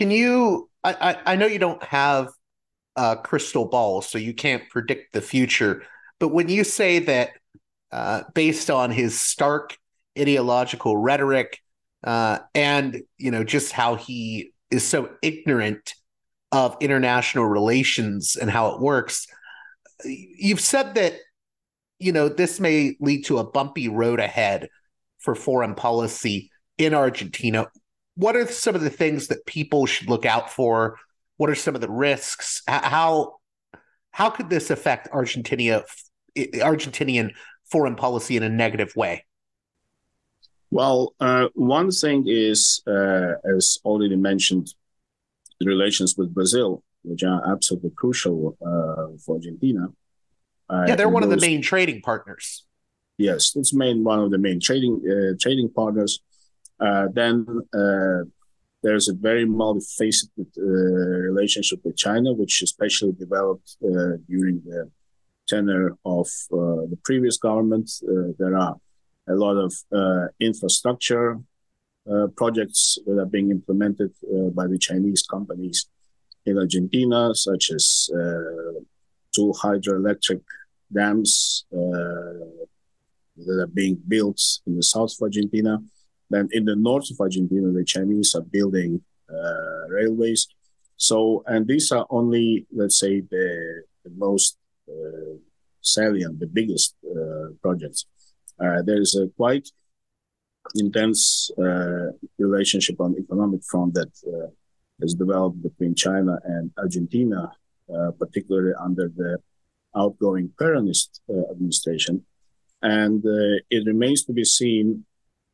Can 0.00 0.10
you? 0.10 0.70
I, 0.84 1.16
I, 1.26 1.36
know 1.36 1.46
you 1.46 1.58
don't 1.58 1.82
have 1.82 2.28
a 2.96 3.16
crystal 3.16 3.66
ball, 3.66 4.00
so 4.00 4.16
you 4.16 4.32
can't 4.32 4.68
predict 4.70 5.12
the 5.12 5.20
future. 5.20 5.82
But 6.20 6.28
when 6.28 6.48
you 6.48 6.62
say 6.62 7.00
that, 7.00 7.30
uh, 7.90 8.22
based 8.32 8.70
on 8.70 8.90
his 8.92 9.20
stark 9.20 9.76
ideological 10.18 10.96
rhetoric, 10.96 11.58
uh, 12.04 12.38
and 12.54 13.02
you 13.16 13.32
know 13.32 13.42
just 13.42 13.72
how 13.72 13.96
he 13.96 14.52
is 14.70 14.86
so 14.86 15.10
ignorant 15.20 15.94
of 16.52 16.76
international 16.80 17.46
relations 17.46 18.36
and 18.36 18.50
how 18.50 18.74
it 18.74 18.80
works, 18.80 19.26
you've 20.04 20.60
said 20.60 20.94
that 20.94 21.14
you 21.98 22.12
know 22.12 22.28
this 22.28 22.60
may 22.60 22.96
lead 23.00 23.24
to 23.26 23.38
a 23.38 23.44
bumpy 23.44 23.88
road 23.88 24.20
ahead 24.20 24.68
for 25.18 25.34
foreign 25.34 25.74
policy 25.74 26.50
in 26.76 26.94
Argentina. 26.94 27.66
What 28.14 28.36
are 28.36 28.46
some 28.46 28.74
of 28.74 28.80
the 28.80 28.90
things 28.90 29.28
that 29.28 29.46
people 29.46 29.86
should 29.86 30.08
look 30.08 30.24
out 30.24 30.50
for? 30.50 30.96
What 31.36 31.50
are 31.50 31.54
some 31.54 31.74
of 31.74 31.80
the 31.80 31.90
risks? 31.90 32.62
How 32.66 33.36
how 34.10 34.30
could 34.30 34.50
this 34.50 34.70
affect 34.70 35.08
Argentina 35.12 35.84
Argentinian 36.36 37.32
foreign 37.70 37.96
policy 37.96 38.36
in 38.36 38.42
a 38.42 38.48
negative 38.48 38.94
way? 38.96 39.24
Well, 40.70 41.14
uh, 41.18 41.48
one 41.54 41.90
thing 41.90 42.24
is, 42.26 42.82
uh, 42.86 43.34
as 43.56 43.78
already 43.84 44.16
mentioned, 44.16 44.74
the 45.60 45.66
relations 45.66 46.14
with 46.16 46.34
Brazil, 46.34 46.82
which 47.02 47.22
are 47.22 47.42
absolutely 47.50 47.90
crucial 47.96 48.56
uh, 48.60 49.16
for 49.24 49.36
Argentina. 49.36 49.88
Uh, 50.70 50.84
yeah, 50.86 50.96
they're 50.96 51.08
one 51.08 51.22
those, 51.22 51.32
of 51.32 51.40
the 51.40 51.46
main 51.46 51.62
trading 51.62 52.00
partners. 52.02 52.64
Yes, 53.16 53.56
it's 53.56 53.74
main 53.74 54.04
one 54.04 54.20
of 54.20 54.30
the 54.30 54.38
main 54.38 54.60
trading 54.60 55.02
uh, 55.04 55.36
trading 55.40 55.70
partners. 55.70 56.20
Uh, 56.80 57.08
then 57.12 57.46
uh, 57.74 58.22
there's 58.82 59.08
a 59.08 59.14
very 59.14 59.44
multifaceted 59.44 60.46
relationship 60.56 61.80
with 61.84 61.96
China, 61.96 62.32
which 62.32 62.62
especially 62.62 63.12
developed 63.12 63.76
during 64.28 64.62
the 64.64 64.88
tenure 65.48 65.96
of 66.04 66.28
the 66.50 66.98
previous 67.04 67.38
government. 67.38 67.90
there 68.38 68.56
are 68.56 68.76
a 69.26 69.34
lot 69.34 69.56
of 69.56 69.72
infrastructure 70.38 71.40
uh, 72.10 72.26
projects 72.36 72.98
that 73.04 73.18
are 73.18 73.26
being 73.26 73.50
implemented 73.50 74.10
uh, 74.34 74.48
by 74.54 74.66
the 74.66 74.78
Chinese 74.78 75.22
companies 75.22 75.90
in 76.46 76.56
Argentina, 76.56 77.34
such 77.34 77.70
as 77.70 78.08
uh, 78.14 78.80
two 79.34 79.52
hydroelectric 79.62 80.42
dams 80.92 81.64
that 81.70 83.60
are 83.60 83.66
being 83.68 84.00
built 84.08 84.40
in 84.66 84.76
the 84.76 84.82
south 84.82 85.12
of 85.12 85.22
Argentina. 85.22 85.78
Then 86.30 86.48
in 86.52 86.64
the 86.64 86.76
north 86.76 87.10
of 87.10 87.20
Argentina, 87.20 87.70
the 87.72 87.84
Chinese 87.84 88.34
are 88.34 88.42
building 88.42 89.02
uh, 89.30 89.88
railways. 89.88 90.48
So, 90.96 91.44
and 91.46 91.66
these 91.66 91.92
are 91.92 92.06
only, 92.10 92.66
let's 92.74 92.98
say, 92.98 93.20
the, 93.20 93.82
the 94.04 94.10
most 94.16 94.58
uh, 94.88 95.36
salient, 95.80 96.40
the 96.40 96.46
biggest 96.46 96.96
uh, 97.04 97.52
projects. 97.62 98.04
Uh, 98.60 98.82
there 98.82 99.00
is 99.00 99.14
a 99.14 99.28
quite 99.36 99.68
intense 100.74 101.50
uh, 101.58 102.08
relationship 102.38 103.00
on 103.00 103.14
economic 103.18 103.62
front 103.64 103.94
that 103.94 104.10
uh, 104.26 104.48
has 105.00 105.14
developed 105.14 105.62
between 105.62 105.94
China 105.94 106.38
and 106.44 106.72
Argentina, 106.76 107.52
particularly 108.18 108.72
under 108.78 109.08
the 109.08 109.38
outgoing 109.96 110.50
Peronist 110.60 111.20
administration. 111.50 112.24
And 112.82 113.24
uh, 113.24 113.58
it 113.70 113.86
remains 113.86 114.24
to 114.24 114.32
be 114.32 114.44
seen 114.44 115.04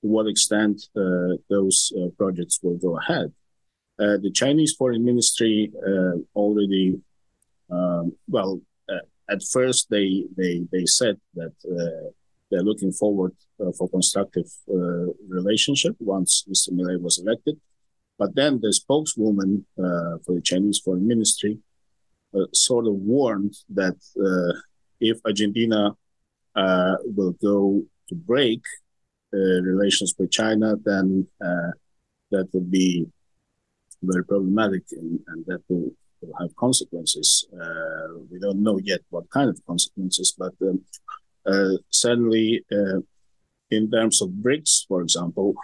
to 0.02 0.08
what 0.08 0.26
extent 0.26 0.82
uh, 0.96 1.36
those 1.48 1.92
uh, 1.98 2.08
projects 2.18 2.58
will 2.62 2.76
go 2.76 2.98
ahead. 2.98 3.32
the 3.98 4.32
Chinese 4.34 4.72
Foreign 4.78 5.04
Ministry 5.04 5.72
already, 6.34 7.00
um, 7.70 8.12
well, 8.28 8.60
at 9.34 9.40
first 9.42 9.88
they, 9.88 10.24
they, 10.36 10.66
they 10.70 10.84
said 10.84 11.16
that 11.34 11.54
they're 12.50 12.62
looking 12.62 12.92
forward 12.92 13.32
uh, 13.60 13.72
for 13.76 13.88
constructive 13.88 14.46
uh, 14.70 15.06
relationship 15.28 15.96
once 15.98 16.44
Mr. 16.48 16.70
Milei 16.70 17.00
was 17.00 17.18
elected. 17.18 17.60
But 18.18 18.34
then 18.36 18.60
the 18.60 18.72
spokeswoman 18.72 19.66
uh, 19.76 20.18
for 20.24 20.34
the 20.36 20.40
Chinese 20.40 20.78
Foreign 20.78 21.06
Ministry 21.06 21.58
sort 22.52 22.86
of 22.86 22.94
warned 22.94 23.54
that 23.70 23.96
if 25.00 25.18
Argentina 25.24 25.96
uh, 26.54 26.94
will 27.04 27.32
go 27.32 27.82
to 28.08 28.14
break 28.14 28.62
uh, 29.34 29.60
relations 29.62 30.14
with 30.18 30.30
China, 30.30 30.76
then 30.84 31.26
uh, 31.44 31.70
that 32.30 32.48
would 32.52 32.70
be 32.70 33.06
very 34.02 34.24
problematic, 34.24 34.82
and, 34.92 35.18
and 35.28 35.44
that 35.46 35.60
will 35.68 35.90
will 36.20 36.34
have 36.40 36.54
consequences. 36.56 37.46
we 38.30 38.38
don't 38.38 38.62
know 38.62 38.78
yet 38.78 39.00
what 39.10 39.28
kind 39.30 39.50
of 39.50 39.60
consequences, 39.66 40.34
but 40.38 40.54
um, 40.62 40.80
certainly 41.90 42.64
in 43.70 43.90
terms 43.90 44.22
of 44.22 44.28
BRICS, 44.30 44.86
for 44.86 45.02
example, 45.02 45.54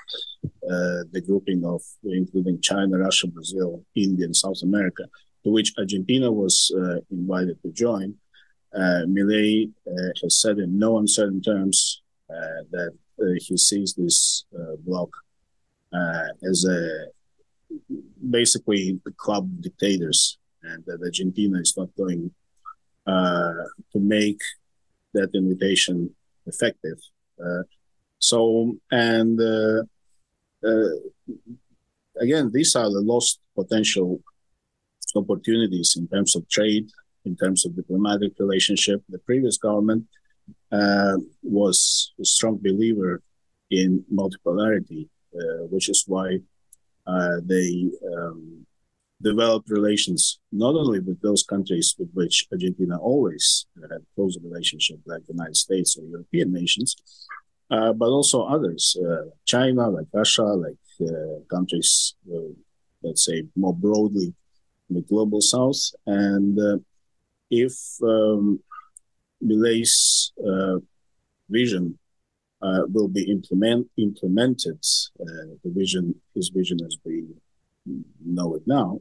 uh, 0.44 1.04
the 1.12 1.22
grouping 1.26 1.64
of 1.64 1.80
including 2.04 2.60
China, 2.60 2.98
Russia, 2.98 3.28
Brazil, 3.28 3.82
India, 3.94 4.26
and 4.26 4.36
South 4.36 4.60
America, 4.62 5.04
to 5.44 5.50
which 5.50 5.72
Argentina 5.78 6.30
was 6.30 6.72
uh, 6.76 6.96
invited 7.10 7.60
to 7.62 7.70
join, 7.72 8.14
uh, 8.74 9.02
Milei 9.06 9.70
uh, 9.86 10.12
has 10.22 10.40
said 10.40 10.58
in 10.58 10.78
no 10.78 10.98
uncertain 10.98 11.40
terms 11.40 12.02
uh, 12.30 12.62
that 12.70 12.92
uh, 13.20 13.24
he 13.38 13.56
sees 13.56 13.94
this 13.94 14.44
bloc 14.86 15.10
as 16.48 16.64
a 16.64 17.06
basically 18.30 19.00
the 19.04 19.12
club 19.12 19.48
dictators, 19.60 20.38
and 20.62 20.84
that 20.86 21.00
Argentina 21.02 21.58
is 21.58 21.74
not 21.76 21.88
going 21.96 22.30
to 23.06 23.98
make 23.98 24.40
that 25.14 25.30
invitation 25.34 26.14
effective. 26.46 26.98
So, 28.20 28.76
and 28.90 29.40
uh, 29.40 29.82
uh, 30.64 30.90
again, 32.20 32.50
these 32.52 32.76
are 32.76 32.90
the 32.90 33.00
lost 33.00 33.40
potential 33.56 34.20
opportunities 35.16 35.96
in 35.96 36.06
terms 36.08 36.36
of 36.36 36.48
trade, 36.48 36.88
in 37.24 37.36
terms 37.36 37.66
of 37.66 37.76
diplomatic 37.76 38.32
relationship. 38.38 39.02
The 39.08 39.18
previous 39.18 39.58
government 39.58 40.06
uh, 40.72 41.16
was 41.42 42.12
a 42.20 42.24
strong 42.24 42.58
believer 42.60 43.22
in 43.70 44.04
multipolarity, 44.12 45.08
uh, 45.34 45.64
which 45.70 45.88
is 45.88 46.04
why 46.06 46.38
uh, 47.06 47.36
they 47.44 47.90
um, 48.14 48.66
developed 49.22 49.68
relations 49.70 50.40
not 50.52 50.74
only 50.74 51.00
with 51.00 51.20
those 51.20 51.42
countries 51.42 51.94
with 51.98 52.10
which 52.14 52.46
Argentina 52.50 52.98
always 52.98 53.66
had 53.90 54.02
close 54.14 54.38
relationship, 54.42 54.98
like 55.06 55.24
the 55.26 55.34
United 55.34 55.56
States 55.56 55.96
or 55.96 56.04
European 56.04 56.52
nations, 56.52 56.96
uh, 57.70 57.92
but 57.92 58.06
also 58.06 58.42
others, 58.42 58.96
uh, 59.06 59.26
China, 59.44 59.88
like 59.88 60.06
Russia, 60.12 60.42
like 60.42 60.76
uh, 61.02 61.38
countries, 61.48 62.14
let's 63.02 63.24
say 63.24 63.44
more 63.56 63.74
broadly, 63.74 64.34
the 64.90 65.02
global 65.02 65.40
south. 65.40 65.80
And 66.06 66.58
uh, 66.58 66.78
if 67.50 67.74
um, 68.02 68.60
Milei's 69.42 70.32
vision 71.48 71.98
will 72.62 73.08
be 73.08 73.22
implement, 73.30 73.88
implemented, 73.96 74.82
the 75.18 75.58
vision, 75.64 76.14
his 76.34 76.50
vision 76.50 76.78
as 76.84 76.96
we 77.04 77.24
know 78.24 78.54
it 78.54 78.62
now, 78.66 79.00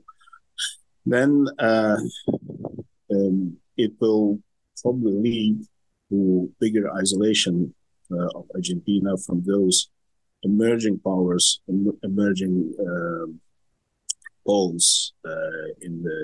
then 1.06 1.48
um, 1.60 3.58
it 3.78 3.92
will 4.00 4.40
probably 4.82 5.14
lead 5.14 5.66
to 6.10 6.52
bigger 6.60 6.92
isolation 6.96 7.74
uh, 8.12 8.28
of 8.36 8.46
Argentina 8.56 9.18
from 9.18 9.44
those 9.46 9.90
emerging 10.44 11.00
powers, 11.00 11.62
emerging 12.04 12.74
poles 14.50 15.14
uh, 15.26 15.68
in 15.82 15.94
the 16.06 16.22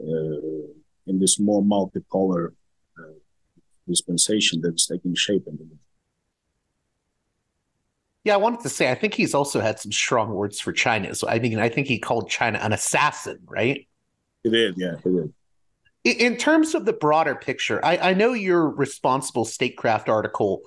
uh, 0.00 1.10
in 1.10 1.18
this 1.18 1.38
more 1.38 1.62
multipolar 1.62 2.52
dispensation 3.88 4.60
that's 4.62 4.86
taking 4.86 5.14
shape 5.14 5.44
in 5.46 5.56
the 5.56 5.64
world. 5.64 5.78
Yeah, 8.24 8.34
I 8.34 8.36
wanted 8.36 8.60
to 8.60 8.68
say, 8.68 8.90
I 8.90 8.94
think 8.94 9.14
he's 9.14 9.34
also 9.34 9.60
had 9.60 9.80
some 9.80 9.90
strong 9.90 10.30
words 10.30 10.60
for 10.60 10.72
China. 10.72 11.12
So, 11.14 11.28
I 11.28 11.40
mean, 11.40 11.58
I 11.58 11.68
think 11.68 11.88
he 11.88 11.98
called 11.98 12.30
China 12.30 12.58
an 12.62 12.72
assassin, 12.72 13.40
right? 13.44 13.86
He 14.44 14.50
did, 14.50 14.74
yeah, 14.78 14.94
he 15.02 15.10
did. 15.10 15.32
In 16.04 16.36
terms 16.36 16.76
of 16.76 16.84
the 16.84 16.92
broader 16.92 17.34
picture, 17.34 17.84
I, 17.84 18.10
I 18.10 18.14
know 18.14 18.32
your 18.32 18.68
responsible 18.68 19.44
statecraft 19.44 20.08
article 20.08 20.62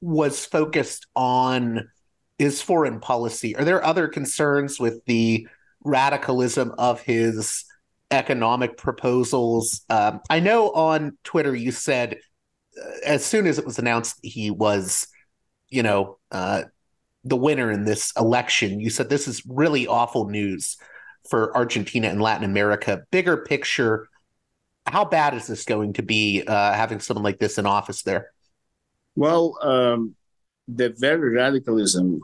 was 0.00 0.46
focused 0.46 1.06
on 1.16 1.88
his 2.38 2.62
foreign 2.62 3.00
policy. 3.00 3.56
Are 3.56 3.64
there 3.64 3.84
other 3.84 4.06
concerns 4.06 4.78
with 4.78 5.04
the 5.06 5.48
radicalism 5.86 6.74
of 6.78 7.00
his 7.00 7.64
economic 8.10 8.76
proposals? 8.76 9.82
Um, 9.88 10.20
I 10.28 10.40
know 10.40 10.70
on 10.70 11.16
Twitter 11.24 11.54
you 11.54 11.72
said 11.72 12.18
uh, 12.78 12.90
as 13.04 13.24
soon 13.24 13.46
as 13.46 13.58
it 13.58 13.64
was 13.64 13.78
announced 13.78 14.18
he 14.22 14.50
was, 14.50 15.06
you 15.68 15.82
know, 15.82 16.18
uh, 16.30 16.64
the 17.24 17.36
winner 17.36 17.70
in 17.70 17.84
this 17.84 18.12
election, 18.16 18.80
you 18.80 18.90
said 18.90 19.08
this 19.08 19.26
is 19.26 19.42
really 19.46 19.86
awful 19.86 20.28
news 20.28 20.76
for 21.28 21.56
Argentina 21.56 22.08
and 22.08 22.22
Latin 22.22 22.44
America. 22.44 23.02
Bigger 23.10 23.38
picture, 23.38 24.08
how 24.86 25.04
bad 25.04 25.34
is 25.34 25.46
this 25.46 25.64
going 25.64 25.94
to 25.94 26.02
be 26.02 26.44
uh, 26.46 26.72
having 26.72 27.00
someone 27.00 27.24
like 27.24 27.38
this 27.38 27.58
in 27.58 27.66
office 27.66 28.02
there? 28.02 28.30
Well, 29.16 29.58
um, 29.62 30.14
the 30.68 30.94
very 30.96 31.30
radicalism 31.30 32.20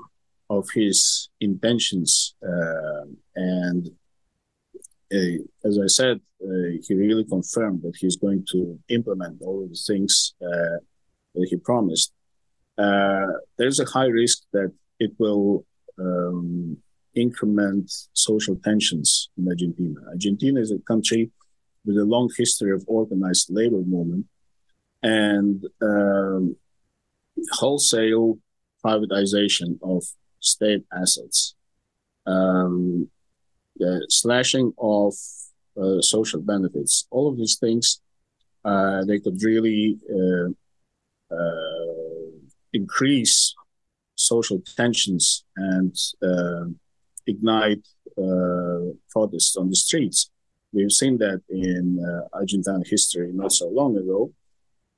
of 0.51 0.68
his 0.75 1.31
intentions, 1.40 2.35
uh, 2.46 3.07
and 3.34 3.88
uh, 5.14 5.42
as 5.64 5.78
I 5.78 5.86
said, 5.86 6.20
uh, 6.42 6.78
he 6.82 6.94
really 6.94 7.24
confirmed 7.24 7.82
that 7.82 7.96
he's 7.98 8.16
going 8.16 8.44
to 8.52 8.78
implement 8.88 9.42
all 9.42 9.62
of 9.62 9.70
the 9.70 9.82
things 9.86 10.34
uh, 10.42 10.78
that 11.34 11.46
he 11.50 11.56
promised. 11.56 12.12
Uh, 12.78 13.26
there's 13.58 13.80
a 13.80 13.84
high 13.84 14.06
risk 14.06 14.38
that 14.52 14.72
it 14.98 15.12
will 15.18 15.66
um, 15.98 16.76
increment 17.14 17.92
social 18.14 18.56
tensions 18.56 19.28
in 19.36 19.46
Argentina. 19.48 20.00
Argentina 20.08 20.60
is 20.60 20.72
a 20.72 20.78
country 20.78 21.30
with 21.84 21.96
a 21.98 22.04
long 22.04 22.30
history 22.36 22.72
of 22.72 22.84
organized 22.86 23.48
labor 23.50 23.82
movement, 23.82 24.26
and 25.02 25.64
um, 25.82 26.56
wholesale 27.52 28.38
privatization 28.84 29.78
of 29.82 30.04
state 30.40 30.84
assets, 30.92 31.54
um, 32.26 33.08
the 33.76 34.06
slashing 34.08 34.72
of 34.78 35.14
uh, 35.80 36.00
social 36.00 36.40
benefits, 36.40 37.06
all 37.11 37.28
of 37.28 37.37
these 37.37 37.56
things, 37.58 38.00
uh, 38.64 39.04
they 39.04 39.18
could 39.18 39.42
really 39.42 39.98
uh, 40.11 40.48
increase 42.72 43.54
social 44.14 44.62
tensions 44.76 45.44
and 45.56 45.96
uh, 46.22 46.64
ignite 47.26 47.87
protests 49.11 49.56
on 49.56 49.68
the 49.68 49.76
streets. 49.76 50.30
We've 50.72 50.92
seen 50.92 51.18
that 51.18 51.42
in 51.48 51.98
Argentine 52.32 52.82
history 52.87 53.30
not 53.32 53.52
so 53.52 53.68
long 53.68 53.96
ago 53.96 54.32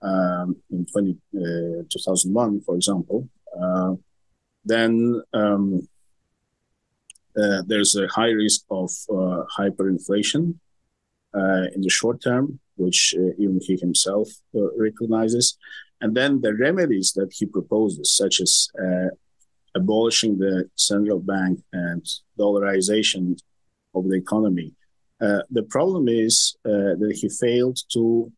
um, 0.05 0.57
in 0.71 0.87
20, 0.87 1.17
uh, 1.37 1.83
2001, 1.91 2.61
for 2.61 2.77
example, 2.77 3.29
uh, 3.61 3.95
then 4.65 5.23
um, 5.33 5.89
uh, 7.37 7.63
there's 7.67 7.97
a 7.97 8.07
high 8.09 8.31
risk 8.31 8.63
of 8.71 8.91
uh, 9.11 9.43
hyperinflation 9.59 10.55
uh, 11.35 11.65
in 11.75 11.81
the 11.81 11.91
short 11.91 12.23
term, 12.23 12.61
which 12.77 13.15
uh, 13.19 13.33
even 13.39 13.61
he 13.61 13.77
himself 13.77 14.29
recognizes. 14.77 15.57
And 16.01 16.15
then 16.15 16.41
the 16.41 16.55
remedies 16.55 17.13
that 17.17 17.33
he 17.33 17.47
proposes, 17.47 18.17
such 18.17 18.41
as 18.41 18.69
abolishing 19.75 20.39
the 20.39 20.69
central 20.77 21.19
bank 21.19 21.61
and 21.73 22.05
dollarization 22.39 23.37
of 23.95 24.09
the 24.09 24.17
economy. 24.17 24.73
the 25.59 25.67
problem 25.77 26.09
is 26.09 26.57
that 26.65 27.19
he 27.21 27.29
failed 27.29 27.79
to 27.95 28.31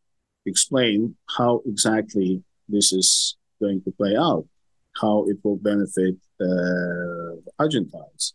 explain 0.46 1.16
how 1.36 1.60
exactly 1.66 2.42
this 2.68 2.92
is 2.92 3.36
going 3.60 3.82
to 3.82 3.90
play 3.90 4.16
out, 4.16 4.46
how 5.00 5.24
it 5.28 5.38
will 5.42 5.56
benefit 5.56 6.16
uh, 6.40 7.36
Argentines. 7.58 8.34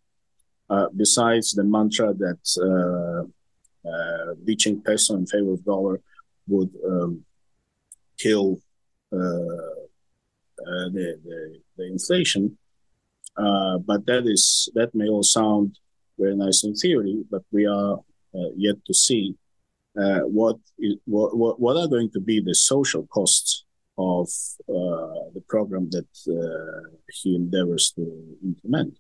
Uh, 0.72 0.88
besides 0.96 1.52
the 1.52 1.66
mantra 1.66 2.14
that 2.14 2.44
uh, 2.70 3.24
uh 3.90 4.80
peso 4.86 5.16
in 5.16 5.26
favor 5.26 5.52
of 5.52 5.66
dollar 5.66 6.00
would 6.48 6.72
um, 6.88 7.26
kill 8.18 8.58
uh, 9.12 9.76
the, 10.96 11.20
the, 11.26 11.60
the, 11.76 11.86
inflation, 11.88 12.58
but 13.36 14.06
that 14.06 14.24
is 14.26 14.70
that 14.74 14.96
may 14.96 15.10
all 15.10 15.24
sound 15.24 15.78
very 16.18 16.38
nice 16.38 16.64
in 16.64 16.74
theory, 16.74 17.22
but 17.30 17.44
we 17.52 17.66
are 17.66 18.00
yet 18.56 18.78
to 18.86 18.94
see 18.94 19.36
what, 19.94 20.58
is, 20.80 20.96
what, 21.04 21.60
what 21.60 21.76
are 21.76 21.88
going 21.88 22.10
to 22.12 22.22
be 22.22 22.40
the 22.40 22.56
social 22.56 23.06
costs 23.08 23.66
of 23.98 24.28
uh, 24.70 25.30
the 25.36 25.44
program 25.50 25.90
that 25.90 26.12
uh, 26.30 26.96
he 27.12 27.36
endeavors 27.36 27.92
to 27.92 28.04
implement. 28.44 28.98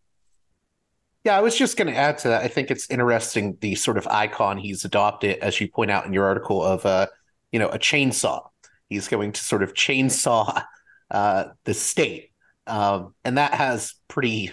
Yeah, 1.23 1.37
I 1.37 1.41
was 1.41 1.55
just 1.55 1.77
going 1.77 1.87
to 1.87 1.95
add 1.95 2.17
to 2.19 2.29
that. 2.29 2.41
I 2.43 2.47
think 2.47 2.71
it's 2.71 2.89
interesting 2.89 3.57
the 3.61 3.75
sort 3.75 3.97
of 3.97 4.07
icon 4.07 4.57
he's 4.57 4.85
adopted, 4.85 5.37
as 5.39 5.61
you 5.61 5.69
point 5.69 5.91
out 5.91 6.05
in 6.05 6.13
your 6.13 6.25
article, 6.25 6.63
of 6.63 6.85
uh, 6.85 7.07
you 7.51 7.59
know 7.59 7.69
a 7.69 7.77
chainsaw. 7.77 8.47
He's 8.89 9.07
going 9.07 9.31
to 9.33 9.41
sort 9.41 9.61
of 9.61 9.73
chainsaw 9.73 10.63
uh, 11.11 11.45
the 11.63 11.73
state, 11.73 12.31
um, 12.65 13.13
and 13.23 13.37
that 13.37 13.53
has 13.53 13.93
pretty 14.07 14.51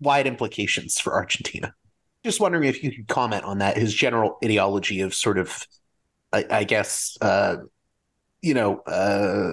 wide 0.00 0.26
implications 0.26 0.98
for 0.98 1.14
Argentina. 1.14 1.72
Just 2.24 2.40
wondering 2.40 2.64
if 2.64 2.82
you 2.82 2.90
could 2.90 3.06
comment 3.06 3.44
on 3.44 3.58
that, 3.58 3.76
his 3.76 3.94
general 3.94 4.38
ideology 4.44 5.02
of 5.02 5.14
sort 5.14 5.38
of, 5.38 5.66
I, 6.32 6.46
I 6.50 6.64
guess, 6.64 7.16
uh, 7.20 7.56
you 8.42 8.54
know, 8.54 8.78
uh, 8.80 9.52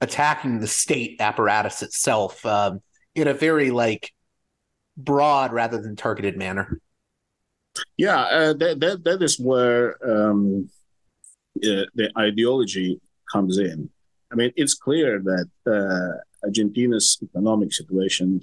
attacking 0.00 0.60
the 0.60 0.66
state 0.66 1.20
apparatus 1.20 1.82
itself 1.82 2.44
um, 2.44 2.80
in 3.14 3.28
a 3.28 3.34
very 3.34 3.70
like 3.70 4.12
broad 5.04 5.52
rather 5.52 5.80
than 5.80 5.96
targeted 5.96 6.36
manner. 6.36 6.80
Yeah, 7.96 8.20
uh, 8.22 8.52
that, 8.54 8.80
that 8.80 9.04
that 9.04 9.22
is 9.22 9.38
where 9.38 9.96
um, 10.04 10.68
uh, 11.56 11.86
the 11.94 12.10
ideology 12.18 13.00
comes 13.30 13.58
in. 13.58 13.90
I 14.32 14.34
mean, 14.34 14.52
it's 14.56 14.74
clear 14.74 15.20
that 15.20 15.48
uh, 15.66 16.46
Argentina's 16.46 17.18
economic 17.22 17.72
situation 17.72 18.40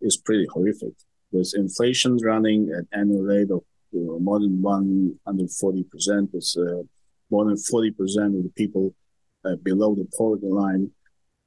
is 0.00 0.16
pretty 0.16 0.46
horrific, 0.52 0.92
with 1.32 1.52
inflation 1.54 2.18
running 2.18 2.70
at 2.76 2.98
annual 2.98 3.22
rate 3.22 3.50
of 3.50 3.62
more 3.92 4.40
than 4.40 4.60
140 4.60 5.84
percent. 5.84 6.30
With 6.32 6.54
uh, 6.58 6.82
more 7.30 7.44
than 7.44 7.56
40 7.56 7.90
percent 7.92 8.36
of 8.36 8.42
the 8.44 8.52
people 8.56 8.94
uh, 9.44 9.56
below 9.62 9.94
the 9.94 10.06
poverty 10.16 10.48
line. 10.48 10.90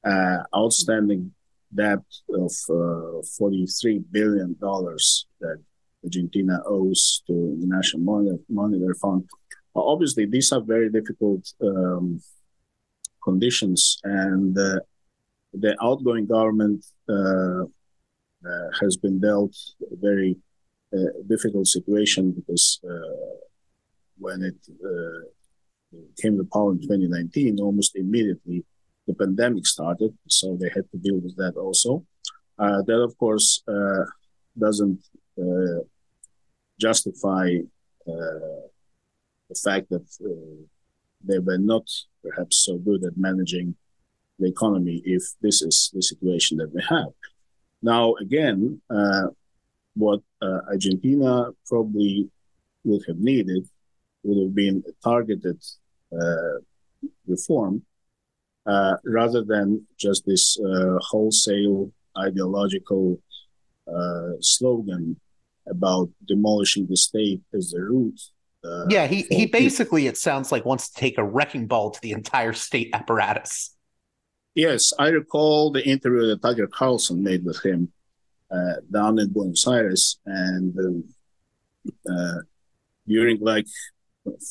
Uh, 0.06 0.38
outstanding 0.56 1.34
debt 1.74 2.04
of 2.34 2.52
uh, 2.70 3.22
43 3.38 4.00
billion 4.12 4.56
dollars 4.60 5.28
that 5.40 5.58
Argentina 6.04 6.60
owes 6.66 7.22
to 7.28 7.58
the 7.60 7.68
National 7.68 8.40
Monetary 8.50 8.94
Fund. 9.02 9.30
Obviously, 9.76 10.26
these 10.26 10.52
are 10.52 10.62
very 10.62 10.90
difficult 10.90 11.54
um, 11.62 12.20
conditions, 13.24 14.00
and 14.04 14.58
uh, 14.58 14.80
the 15.54 15.76
outgoing 15.82 16.26
government 16.26 16.86
uh, 17.08 17.64
uh, 18.46 18.70
has 18.82 18.96
been 18.98 19.20
dealt 19.20 19.56
a 19.82 19.96
very 19.98 20.38
uh, 20.94 21.12
difficult 21.28 21.68
situation 21.68 22.32
because 22.32 22.80
uh, 22.90 23.36
when 24.18 24.42
it 24.42 24.56
came 26.22 26.38
to 26.38 26.48
power 26.52 26.72
in 26.72 26.80
2019, 26.82 27.60
almost 27.60 27.96
immediately 27.96 28.64
the 29.10 29.15
pandemic 29.24 29.65
started, 29.76 30.12
so 30.38 30.45
they 30.60 30.69
had 30.78 30.86
to 30.91 30.98
deal 31.06 31.19
with 31.26 31.36
that 31.41 31.56
also. 31.65 31.91
that, 32.88 33.02
of 33.08 33.13
course, 33.24 33.48
doesn't 34.65 35.00
justify 36.86 37.48
the 39.50 39.60
fact 39.63 39.89
that 39.89 40.08
uh, 40.24 40.63
they 41.24 41.39
were 41.39 41.58
not 41.58 41.86
perhaps 42.24 42.65
so 42.65 42.78
good 42.78 43.04
at 43.04 43.17
managing 43.17 43.76
the 44.38 44.48
economy 44.48 45.02
if 45.04 45.24
this 45.41 45.62
is 45.62 45.91
the 45.93 46.02
situation 46.02 46.58
that 46.58 46.74
we 46.74 46.82
have. 46.88 47.12
Now, 47.82 48.13
again, 48.15 48.82
uh, 48.89 49.28
what 49.95 50.22
uh, 50.41 50.60
Argentina 50.69 51.50
probably 51.67 52.30
would 52.84 53.04
have 53.08 53.17
needed 53.17 53.67
would 54.24 54.41
have 54.43 54.56
been 54.56 54.84
a 54.88 54.93
targeted 55.04 55.60
uh, 56.13 56.58
reform 57.28 57.82
uh, 58.70 58.96
rather 59.06 59.44
than 59.44 59.86
just 59.98 60.26
this 60.26 60.46
uh, 60.60 60.98
wholesale 61.10 61.92
ideological 62.18 63.20
slogan 64.40 65.20
about 65.68 66.08
demolishing 66.28 66.86
the 66.88 66.96
state 66.96 67.42
as 67.58 67.72
the 67.72 67.82
root 67.82 68.20
uh, 68.64 68.86
yeah, 68.90 69.08
he 69.08 69.26
he 69.30 69.46
basically 69.46 70.08
it 70.08 70.18
sounds 70.18 70.52
like 70.52 70.66
wants 70.66 70.90
to 70.90 71.00
take 71.00 71.18
a 71.18 71.24
wrecking 71.24 71.66
ball 71.66 71.92
to 71.92 72.02
the 72.02 72.12
entire 72.12 72.54
state 72.54 72.90
apparatus. 72.94 73.76
Yes, 74.54 74.92
I 75.00 75.10
recall 75.10 75.72
the 75.72 75.86
interview 75.88 76.28
that 76.28 76.42
Tucker 76.42 76.68
Carlson 76.68 77.24
made 77.24 77.46
with 77.46 77.64
him 77.64 77.92
uh, 78.52 78.82
down 78.92 79.20
in 79.20 79.30
Buenos 79.30 79.66
Aires, 79.66 80.20
and 80.26 80.78
um, 80.78 81.04
uh, 82.10 82.40
during 83.08 83.40
like 83.40 83.66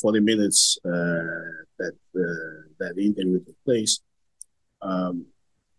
forty 0.00 0.20
minutes 0.20 0.78
uh, 0.86 1.52
that 1.78 1.96
uh, 2.16 2.62
that 2.78 2.96
interview 2.96 3.44
took 3.44 3.56
place, 3.66 4.00
um, 4.82 5.26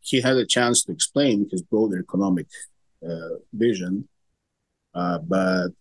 he 0.02 0.22
had 0.22 0.38
a 0.38 0.46
chance 0.46 0.84
to 0.84 0.92
explain 0.92 1.48
his 1.52 1.62
broader 1.62 2.00
economic 2.00 2.48
uh, 3.08 3.36
vision. 3.54 4.08
but 4.94 5.72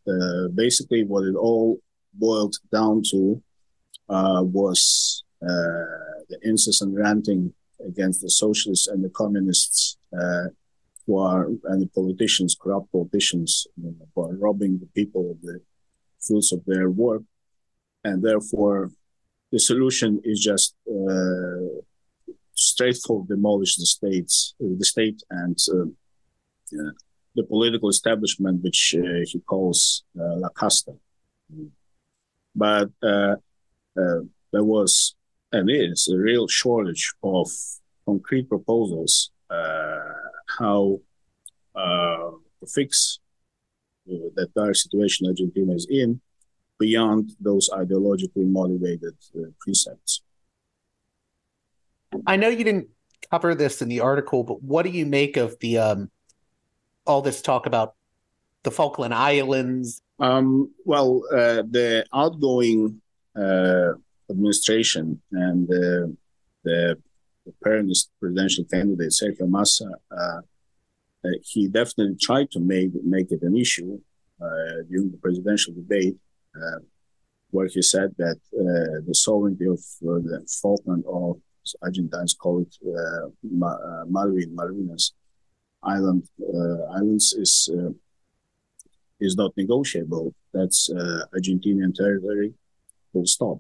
basically, 0.54 1.04
what 1.04 1.24
it 1.24 1.36
all 1.36 1.80
boiled 2.14 2.56
down 2.72 3.02
to 3.10 3.42
uh, 4.08 4.42
was 4.42 5.22
uh, 5.42 6.18
the 6.28 6.38
incessant 6.42 6.94
ranting 6.94 7.52
against 7.86 8.20
the 8.22 8.30
socialists 8.30 8.88
and 8.88 9.04
the 9.04 9.10
communists 9.10 9.98
uh, 10.18 10.46
who 11.06 11.18
are 11.18 11.46
and 11.64 11.82
the 11.82 11.90
politicians, 11.94 12.56
corrupt 12.60 12.90
politicians, 12.92 13.66
you 13.76 13.94
know, 13.98 14.08
who 14.14 14.22
are 14.22 14.36
robbing 14.36 14.78
the 14.78 14.86
people 14.94 15.30
of 15.30 15.40
the 15.42 15.60
fruits 16.20 16.52
of 16.52 16.64
their 16.66 16.90
work, 16.90 17.22
and 18.04 18.22
therefore 18.22 18.90
the 19.52 19.60
solution 19.60 20.20
is 20.24 20.40
just 20.40 20.74
uh, 20.88 21.80
straightforward 22.58 23.28
demolish 23.28 23.76
the 23.76 23.86
states, 23.86 24.54
the 24.58 24.84
state, 24.84 25.22
and 25.30 25.56
uh, 25.72 26.90
the 27.34 27.44
political 27.44 27.88
establishment, 27.88 28.62
which 28.62 28.94
uh, 28.98 29.24
he 29.24 29.40
calls 29.40 30.04
La 30.14 30.48
Casta 30.50 30.94
but 32.58 32.90
uh, 33.02 33.36
uh, 33.98 34.20
there 34.52 34.64
was 34.64 35.14
and 35.52 35.70
is 35.70 36.08
a 36.12 36.18
real 36.18 36.46
shortage 36.46 37.14
of 37.22 37.48
concrete 38.04 38.48
proposals 38.48 39.30
uh, 39.50 39.98
how 40.58 41.00
to 41.74 42.66
fix 42.66 43.20
that 44.34 44.48
dire 44.56 44.74
situation 44.74 45.26
Argentina 45.26 45.72
is 45.72 45.86
in 45.88 46.20
beyond 46.78 47.30
those 47.40 47.68
ideologically 47.70 48.46
motivated 48.60 49.16
uh, 49.36 49.42
precepts. 49.60 50.22
I 52.26 52.36
know 52.36 52.48
you 52.48 52.64
didn't 52.64 52.88
cover 53.30 53.54
this 53.54 53.82
in 53.82 53.88
the 53.88 54.00
article, 54.00 54.44
but 54.44 54.62
what 54.62 54.84
do 54.84 54.90
you 54.90 55.06
make 55.06 55.36
of 55.36 55.58
the 55.60 55.78
um, 55.78 56.10
all 57.06 57.22
this 57.22 57.42
talk 57.42 57.66
about 57.66 57.94
the 58.62 58.70
Falkland 58.70 59.14
Islands? 59.14 60.02
Um, 60.18 60.72
well, 60.84 61.22
uh, 61.32 61.62
the 61.70 62.04
outgoing 62.12 63.00
uh, 63.36 63.92
administration 64.30 65.20
and 65.32 65.68
the, 65.68 66.16
the 66.64 66.98
peronist 67.64 68.08
presidential 68.20 68.64
candidate 68.64 69.10
Sergio 69.10 69.48
Massa, 69.48 69.90
uh, 70.10 70.40
uh, 71.24 71.30
he 71.42 71.68
definitely 71.68 72.16
tried 72.20 72.50
to 72.50 72.60
make 72.60 72.90
make 73.04 73.32
it 73.32 73.42
an 73.42 73.56
issue 73.56 73.98
uh, 74.40 74.82
during 74.90 75.10
the 75.10 75.18
presidential 75.20 75.72
debate, 75.72 76.16
uh, 76.54 76.80
where 77.50 77.66
he 77.66 77.82
said 77.82 78.14
that 78.18 78.36
the 78.52 79.14
sovereignty 79.14 79.66
of 79.66 79.80
the 80.00 80.46
Falkland 80.62 81.04
or 81.06 81.38
Argentines 81.82 82.34
call 82.34 82.60
it 82.60 82.76
uh, 82.86 83.28
Malvin 84.06 84.54
Malvinas 84.54 85.12
Island 85.82 86.28
islands 86.92 87.34
is 87.34 87.70
is 89.20 89.36
not 89.36 89.52
negotiable. 89.56 90.34
That's 90.52 90.90
uh, 90.90 91.24
Argentinian 91.34 91.94
territory, 91.94 92.54
full 93.12 93.26
stop. 93.26 93.58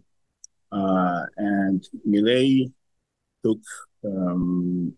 Uh, 0.70 1.24
and 1.36 1.86
Milei 2.06 2.70
took 3.44 3.60
um, 4.04 4.94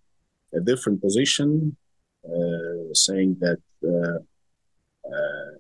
a 0.52 0.60
different 0.60 1.00
position, 1.00 1.76
uh, 2.24 2.92
saying 2.92 3.36
that 3.40 3.60
uh, 3.84 4.18
uh, 5.08 5.52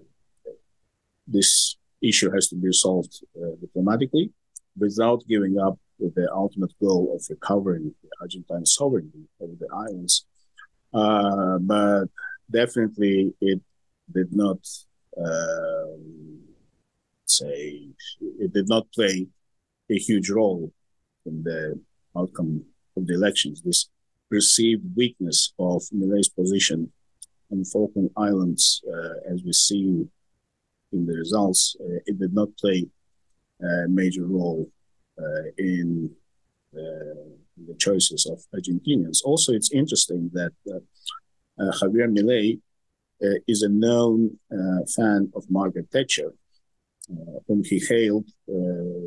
this 1.26 1.76
issue 2.02 2.30
has 2.30 2.48
to 2.48 2.56
be 2.56 2.72
solved 2.72 3.22
uh, 3.36 3.54
diplomatically 3.60 4.30
without 4.78 5.22
giving 5.28 5.58
up 5.58 5.78
the 6.00 6.28
ultimate 6.32 6.72
goal 6.80 7.12
of 7.14 7.24
recovering 7.28 7.94
the 8.02 8.08
Argentine 8.20 8.66
sovereignty 8.66 9.24
over 9.40 9.54
the 9.58 9.68
islands. 9.72 10.26
but 10.92 12.06
definitely, 12.50 13.32
it 13.40 13.60
did 14.12 14.34
not 14.34 14.58
um, 15.16 16.40
say 17.26 17.86
it 18.20 18.52
did 18.52 18.68
not 18.68 18.90
play 18.92 19.26
a 19.90 19.98
huge 19.98 20.30
role 20.30 20.72
in 21.26 21.42
the 21.42 21.80
outcome 22.16 22.64
of 22.96 23.06
the 23.06 23.14
elections. 23.14 23.62
This 23.62 23.88
perceived 24.30 24.84
weakness 24.96 25.52
of 25.58 25.82
Milei's 25.92 26.28
position 26.28 26.92
on 27.50 27.64
Falkland 27.64 28.10
Islands, 28.16 28.82
uh, 28.88 29.32
as 29.32 29.42
we 29.44 29.52
see 29.52 30.06
in 30.92 31.06
the 31.06 31.16
results, 31.16 31.76
uh, 31.80 31.98
it 32.06 32.18
did 32.18 32.32
not 32.32 32.56
play 32.56 32.86
a 33.62 33.88
major 33.88 34.24
role 34.26 34.68
uh, 34.68 34.79
in 35.58 36.10
uh, 36.76 37.30
the 37.66 37.74
choices 37.78 38.26
of 38.26 38.38
Argentinians. 38.54 39.22
Also, 39.24 39.52
it's 39.52 39.72
interesting 39.72 40.30
that 40.32 40.52
uh, 40.70 40.78
uh, 41.60 41.72
Javier 41.72 42.08
Milei 42.08 42.60
uh, 43.22 43.38
is 43.46 43.62
a 43.62 43.68
known 43.68 44.38
uh, 44.52 44.84
fan 44.96 45.30
of 45.34 45.44
Margaret 45.50 45.88
Thatcher, 45.92 46.32
uh, 47.10 47.38
whom 47.46 47.62
he 47.64 47.82
hailed 47.86 48.26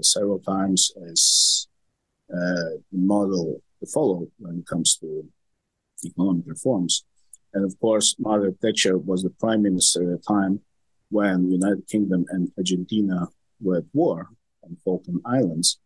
several 0.02 0.40
times 0.40 0.92
as 1.10 1.68
the 2.30 2.82
model 2.92 3.62
to 3.80 3.86
follow 3.88 4.28
when 4.40 4.60
it 4.60 4.68
comes 4.68 4.98
to 4.98 5.26
economic 6.06 6.46
reforms. 6.46 7.06
And 7.54 7.64
of 7.66 7.80
course, 7.80 8.16
Margaret 8.20 8.58
Thatcher 8.62 8.98
was 8.98 9.24
the 9.24 9.30
prime 9.30 9.62
minister 9.62 10.04
at 10.04 10.22
the 10.22 10.24
time 10.28 10.60
when 11.10 11.46
the 11.46 11.54
United 11.54 11.88
Kingdom 11.88 12.26
and 12.30 12.52
Argentina 12.58 13.28
were 13.62 13.78
at 13.78 13.86
war 13.94 14.30
on 14.64 14.78
Falkland 14.84 15.22
Islands. 15.26 15.80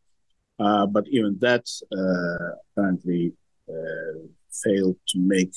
Uh, 0.59 0.85
but 0.87 1.07
even 1.09 1.37
that 1.39 1.65
uh, 1.95 2.55
apparently 2.71 3.33
uh, 3.69 4.19
failed 4.51 4.97
to 5.07 5.19
make 5.19 5.53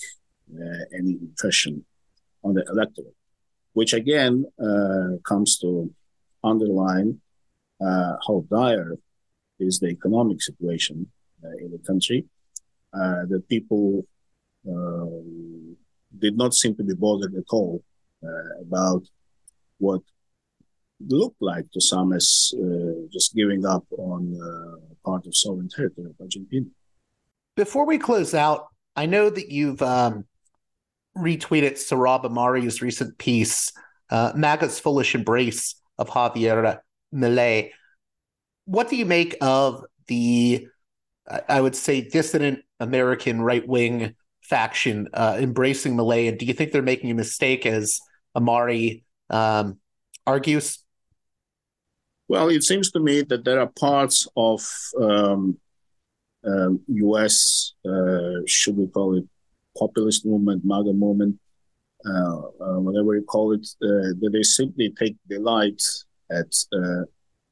any 0.98 1.12
impression 1.12 1.84
on 2.42 2.54
the 2.54 2.64
electorate, 2.68 3.14
which 3.72 3.92
again 3.92 4.44
comes 5.24 5.58
to 5.58 5.92
underline 6.42 7.20
how 7.80 8.44
dire 8.50 8.96
is 9.60 9.78
the 9.78 9.86
economic 9.86 10.42
situation 10.42 11.06
in 11.60 11.70
the 11.70 11.78
country. 11.86 12.24
the 12.92 13.42
people 13.48 14.04
did 16.18 16.36
not 16.36 16.52
seem 16.52 16.74
to 16.74 16.82
be 16.82 16.94
bothered 16.94 17.34
at 17.36 17.44
all 17.50 17.82
uh, 18.22 18.60
about 18.60 19.02
what 19.78 20.02
looked 21.06 21.40
like 21.40 21.70
to 21.72 21.80
some 21.80 22.12
as 22.12 22.52
uh, 22.62 23.06
just 23.10 23.34
giving 23.34 23.64
up 23.64 23.84
on 23.96 24.22
uh, 24.36 24.89
part 25.04 25.26
of 25.26 25.34
sovereign 25.34 25.68
territory 25.68 26.08
of 26.10 26.16
Argentina. 26.20 26.66
Before 27.56 27.86
we 27.86 27.98
close 27.98 28.34
out, 28.34 28.68
I 28.96 29.06
know 29.06 29.30
that 29.30 29.50
you've 29.50 29.82
um, 29.82 30.24
retweeted 31.16 31.72
Sohrab 31.72 32.24
Ahmari's 32.24 32.82
recent 32.82 33.18
piece, 33.18 33.72
uh, 34.10 34.32
MAGA's 34.34 34.78
Foolish 34.78 35.14
Embrace 35.14 35.80
of 35.98 36.08
Javier 36.08 36.78
Milei. 37.14 37.70
What 38.64 38.88
do 38.88 38.96
you 38.96 39.06
make 39.06 39.36
of 39.40 39.84
the, 40.06 40.66
I 41.48 41.60
would 41.60 41.76
say, 41.76 42.00
dissident 42.02 42.60
American 42.78 43.42
right 43.42 43.66
wing 43.66 44.14
faction 44.42 45.08
uh, 45.12 45.36
embracing 45.40 45.96
Milei? 45.96 46.28
And 46.28 46.38
do 46.38 46.46
you 46.46 46.54
think 46.54 46.72
they're 46.72 46.82
making 46.82 47.10
a 47.10 47.14
mistake 47.14 47.66
as 47.66 48.00
Ahmari 48.36 49.04
um, 49.28 49.78
argues? 50.26 50.78
Well, 52.30 52.48
it 52.48 52.62
seems 52.62 52.92
to 52.92 53.00
me 53.00 53.22
that 53.22 53.44
there 53.44 53.58
are 53.58 53.66
parts 53.66 54.28
of 54.36 54.64
um, 54.96 55.58
um, 56.46 56.80
U.S. 56.86 57.72
Uh, 57.84 58.46
should 58.46 58.76
we 58.76 58.86
call 58.86 59.18
it 59.18 59.24
populist 59.76 60.24
movement, 60.24 60.64
MAGA 60.64 60.92
movement, 60.92 61.40
uh, 62.06 62.38
uh, 62.60 62.78
whatever 62.78 63.16
you 63.16 63.24
call 63.24 63.50
it, 63.52 63.66
uh, 63.82 64.14
that 64.20 64.30
they 64.32 64.44
simply 64.44 64.94
take 64.96 65.16
delight 65.28 65.82
at 66.30 66.54
uh, 66.72 67.02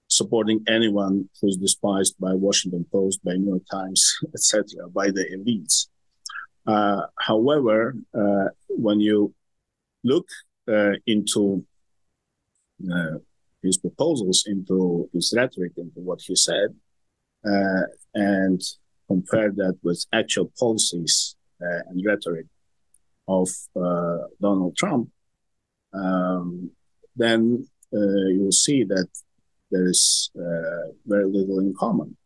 supporting 0.06 0.62
anyone 0.68 1.28
who's 1.42 1.56
despised 1.56 2.14
by 2.20 2.32
Washington 2.32 2.86
Post, 2.92 3.18
by 3.24 3.32
New 3.32 3.48
York 3.48 3.64
Times, 3.68 4.16
etc., 4.32 4.88
by 4.90 5.10
the 5.10 5.24
elites. 5.34 5.88
However, 7.18 7.96
when 8.68 9.00
you 9.00 9.34
look 10.04 10.28
into 11.04 11.64
his 13.62 13.78
proposals, 13.78 14.44
into 14.46 15.08
his 15.12 15.32
rhetoric, 15.36 15.72
into 15.76 16.00
what 16.00 16.20
he 16.22 16.34
said, 16.34 16.74
uh, 17.44 17.82
and 18.14 18.60
compare 19.06 19.50
that 19.50 19.78
with 19.82 20.04
actual 20.12 20.52
policies 20.58 21.36
uh, 21.62 21.80
and 21.88 22.04
rhetoric 22.04 22.46
of 23.26 23.48
uh, 23.76 24.18
Donald 24.40 24.76
Trump, 24.76 25.10
um, 25.92 26.70
then 27.16 27.66
uh, 27.92 28.26
you 28.32 28.40
will 28.44 28.52
see 28.52 28.84
that 28.84 29.08
there 29.70 29.86
is 29.86 30.30
uh, 30.36 30.92
very 31.06 31.26
little 31.26 31.58
in 31.58 31.74
common. 31.74 32.16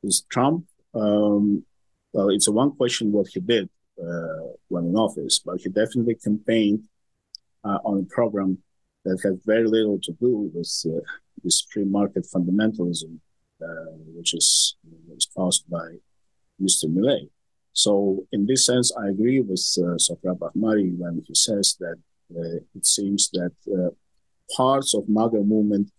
Because 0.00 0.22
Trump, 0.30 0.64
um, 0.94 1.64
well, 2.12 2.30
it's 2.30 2.48
a 2.48 2.52
one 2.52 2.72
question 2.72 3.12
what 3.12 3.28
he 3.28 3.40
did 3.40 3.68
uh, 4.02 4.54
when 4.68 4.86
in 4.86 4.96
office, 4.96 5.40
but 5.44 5.60
he 5.60 5.68
definitely 5.68 6.14
campaigned 6.14 6.84
on 7.62 7.98
a 7.98 8.14
program 8.14 8.58
that 9.04 9.20
had 9.22 9.40
very 9.44 9.66
little 9.66 9.98
to 10.02 10.12
do 10.12 10.50
with 10.54 10.72
uh, 10.86 11.00
this 11.42 11.66
free 11.72 11.84
market 11.84 12.26
fundamentalism, 12.34 13.18
uh, 13.62 13.92
which 14.14 14.34
is 14.34 14.76
espoused 15.16 15.64
by 15.70 15.96
Mr. 16.60 16.84
Milei. 16.84 17.28
So, 17.72 18.26
in 18.32 18.46
this 18.46 18.66
sense, 18.66 18.92
I 18.96 19.08
agree 19.08 19.40
with 19.40 19.64
uh, 19.78 19.96
Sohrab 19.96 20.38
Ahmari 20.38 20.96
when 20.98 21.22
he 21.26 21.34
says 21.34 21.76
that 21.80 21.96
uh, 22.36 22.58
it 22.74 22.84
seems 22.86 23.30
that 23.30 23.52
uh, 23.72 23.90
parts 24.56 24.94
of 24.94 25.08
MAGA 25.08 25.40
movement 25.40 25.90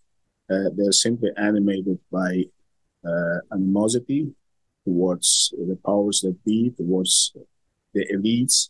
uh, 0.49 0.69
they're 0.75 0.91
simply 0.91 1.29
animated 1.37 1.97
by 2.11 2.43
animosity 3.51 4.31
towards 4.85 5.53
the 5.57 5.77
powers 5.85 6.19
that 6.21 6.37
be, 6.43 6.71
towards 6.77 7.33
the 7.93 8.05
elites, 8.13 8.69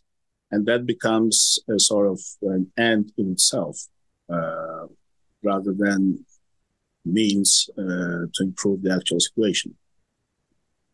and 0.50 0.64
that 0.64 0.86
becomes 0.86 1.58
a 1.68 1.78
sort 1.78 2.06
of 2.06 2.20
an 2.42 2.70
end 2.78 3.12
in 3.18 3.32
itself 3.32 3.88
uh, 4.30 4.86
rather 5.42 5.72
than 5.72 6.24
means 7.04 7.68
uh, 7.78 8.26
to 8.32 8.42
improve 8.42 8.82
the 8.82 8.94
actual 8.94 9.20
situation. 9.20 9.74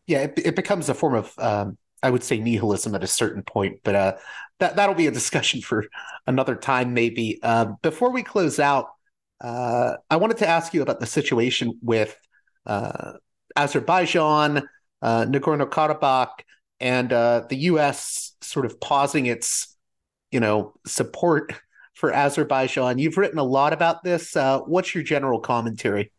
Yeah, 0.07 0.23
it, 0.23 0.39
it 0.43 0.55
becomes 0.55 0.89
a 0.89 0.93
form 0.93 1.13
of, 1.15 1.33
um, 1.37 1.77
I 2.01 2.09
would 2.09 2.23
say, 2.23 2.39
nihilism 2.39 2.95
at 2.95 3.03
a 3.03 3.07
certain 3.07 3.43
point, 3.43 3.81
but 3.83 3.95
uh, 3.95 4.15
that 4.59 4.75
that'll 4.75 4.95
be 4.95 5.07
a 5.07 5.11
discussion 5.11 5.61
for 5.69 5.85
another 6.25 6.55
time, 6.55 6.93
maybe. 6.93 7.39
Uh, 7.43 7.73
before 7.81 8.11
we 8.11 8.23
close 8.23 8.59
out, 8.59 8.87
uh, 9.41 9.93
I 10.09 10.17
wanted 10.17 10.37
to 10.37 10.47
ask 10.47 10.73
you 10.73 10.81
about 10.81 10.99
the 10.99 11.05
situation 11.05 11.79
with 11.81 12.17
Azerbaijan, 13.55 14.63
Nagorno 15.03 15.69
Karabakh, 15.69 16.41
and 16.81 17.09
the 17.09 17.55
U.S. 17.55 18.33
sort 18.41 18.65
of 18.65 18.81
pausing 18.81 19.27
its, 19.27 19.77
you 20.31 20.39
know, 20.39 20.73
support 20.85 21.53
for 21.99 22.13
Azerbaijan. 22.13 22.97
You've 22.97 23.17
written 23.17 23.39
a 23.39 23.43
lot 23.43 23.73
about 23.73 24.03
this. 24.03 24.35
Uh, 24.35 24.59
what's 24.59 24.95
your 24.95 25.03
general 25.03 25.39
commentary? 25.41 26.11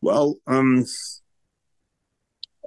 Well, 0.00 0.36
um, 0.46 0.84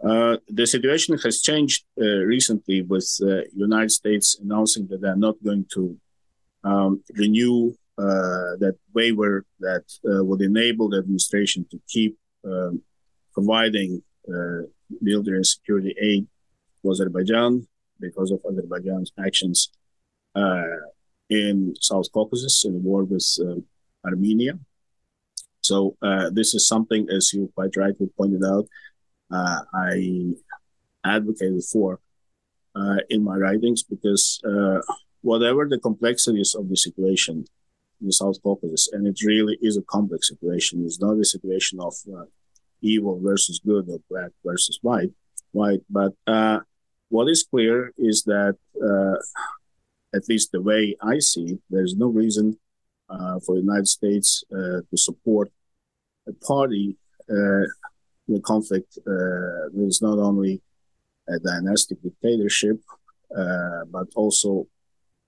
uh, 0.04 0.38
the 0.50 0.68
situation 0.68 1.18
has 1.20 1.42
changed 1.42 1.86
uh, 2.00 2.04
recently 2.04 2.82
with 2.82 3.08
the 3.20 3.40
uh, 3.40 3.42
United 3.56 3.92
States 3.92 4.38
announcing 4.44 4.88
that 4.88 5.00
they're 5.02 5.16
not 5.16 5.42
going 5.42 5.66
to 5.76 5.98
um, 6.66 7.02
renew 7.14 7.74
uh, 7.98 8.60
that 8.60 8.76
waiver 8.94 9.46
that 9.62 9.86
uh, 10.06 10.24
would 10.26 10.42
enable 10.42 10.90
the 10.90 10.98
administration 10.98 11.66
to 11.72 11.80
keep 11.88 12.18
um, 12.44 12.82
providing 13.34 14.04
military 15.00 15.38
and 15.38 15.48
security 15.48 15.96
aid 16.02 16.28
to 16.82 16.92
Azerbaijan 16.92 17.66
because 18.00 18.30
of 18.30 18.42
Azerbaijan's 18.50 19.14
actions 19.18 19.70
in 21.30 21.74
South 21.80 22.12
Caucasus 22.12 22.66
in 22.66 22.74
the 22.74 22.80
war 22.80 23.04
with 23.04 23.28
uh, 23.42 23.60
Armenia. 24.06 24.60
So 25.62 25.98
uh, 26.02 26.30
this 26.32 26.54
is 26.54 26.68
something, 26.68 27.08
as 27.10 27.34
you 27.34 27.52
quite 27.54 27.76
rightly 27.76 28.08
pointed 28.18 28.44
out, 28.46 28.68
uh, 29.32 29.62
I 29.74 30.34
advocated 31.04 31.64
for 31.66 32.00
uh, 32.76 32.98
in 33.10 33.24
my 33.24 33.36
writings 33.36 33.84
because 33.84 34.40
uh, 34.48 34.80
whatever 35.22 35.68
the 35.68 35.80
complexities 35.80 36.56
of 36.56 36.70
the 36.70 36.78
situation 36.78 37.46
in 38.00 38.08
the 38.08 38.14
South 38.14 38.42
Caucasus, 38.42 38.90
and 38.94 39.06
it 39.08 39.20
really 39.26 39.58
is 39.62 39.76
a 39.76 39.82
complex 39.82 40.30
situation. 40.30 40.86
It's 40.86 41.02
not 41.02 41.20
a 41.20 41.26
situation 41.26 41.80
of 41.82 41.96
uh, 42.16 42.26
evil 42.82 43.20
versus 43.22 43.60
good 43.60 43.90
or 43.90 44.00
black 44.10 44.32
versus 44.46 44.80
white, 44.82 45.12
white. 45.52 45.82
But 45.90 46.14
what 47.10 47.30
is 47.30 47.44
clear 47.44 47.94
is 47.98 48.24
that 48.24 48.56
at 50.18 50.28
least 50.28 50.52
the 50.52 50.62
way 50.62 50.96
I 51.02 51.20
see 51.20 51.46
it, 51.54 51.60
there's 51.70 51.96
no 51.96 52.08
reason 52.08 52.58
uh, 53.10 53.40
for 53.44 53.56
the 53.56 53.62
United 53.62 53.88
States 53.88 54.44
uh, 54.52 54.80
to 54.90 54.98
support 55.08 55.48
a 56.28 56.34
party 56.52 56.98
uh, 57.30 57.66
in 58.28 58.34
the 58.38 58.42
conflict 58.42 58.98
uh, 59.00 59.72
that 59.74 59.86
is 59.88 60.02
not 60.02 60.18
only 60.30 60.62
a 61.30 61.40
dynastic 61.40 62.02
dictatorship, 62.02 62.80
uh, 63.38 63.82
but 63.92 64.08
also 64.16 64.68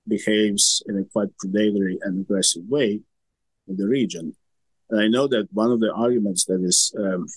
behaves 0.08 0.84
in 0.88 0.98
a 0.98 1.04
quite 1.14 1.30
predatory 1.38 1.98
and 2.04 2.22
aggressive 2.22 2.64
way 2.68 3.00
in 3.68 3.76
the 3.78 3.88
region. 3.88 4.36
And 4.90 5.00
I 5.02 5.08
know 5.08 5.28
that 5.28 5.48
one 5.54 5.72
of 5.72 5.80
the 5.80 5.94
arguments 5.94 6.46
that 6.46 6.62
is 6.64 6.94
um, 6.98 7.28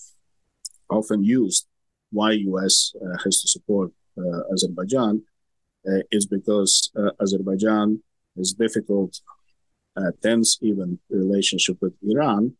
often 0.89 1.23
used 1.23 1.67
why 2.11 2.31
U.S. 2.31 2.93
Uh, 3.01 3.17
has 3.23 3.41
to 3.41 3.47
support 3.47 3.91
Azerbaijan 4.51 5.15
uh, 5.17 5.32
is 6.11 6.25
because 6.25 6.91
uh, 6.97 7.11
Azerbaijan 7.21 8.01
has 8.37 8.53
difficult, 8.53 9.19
uh, 9.95 10.11
tense 10.21 10.57
even 10.61 10.99
relationship 11.09 11.77
with 11.81 11.93
Iran, 12.01 12.53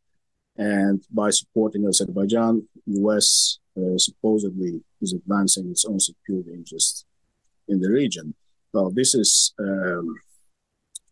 and 0.57 1.03
by 1.09 1.29
supporting 1.31 1.87
Azerbaijan, 1.87 2.67
the 2.85 2.99
U.S. 2.99 3.57
supposedly 3.97 4.83
is 5.01 5.13
advancing 5.13 5.69
its 5.71 5.83
own 5.85 5.99
security 5.99 6.53
interests 6.53 7.05
in 7.67 7.79
the 7.79 7.89
region. 7.89 8.35
Well, 8.73 8.91
this 8.91 9.15
is 9.15 9.53
um, 9.59 10.15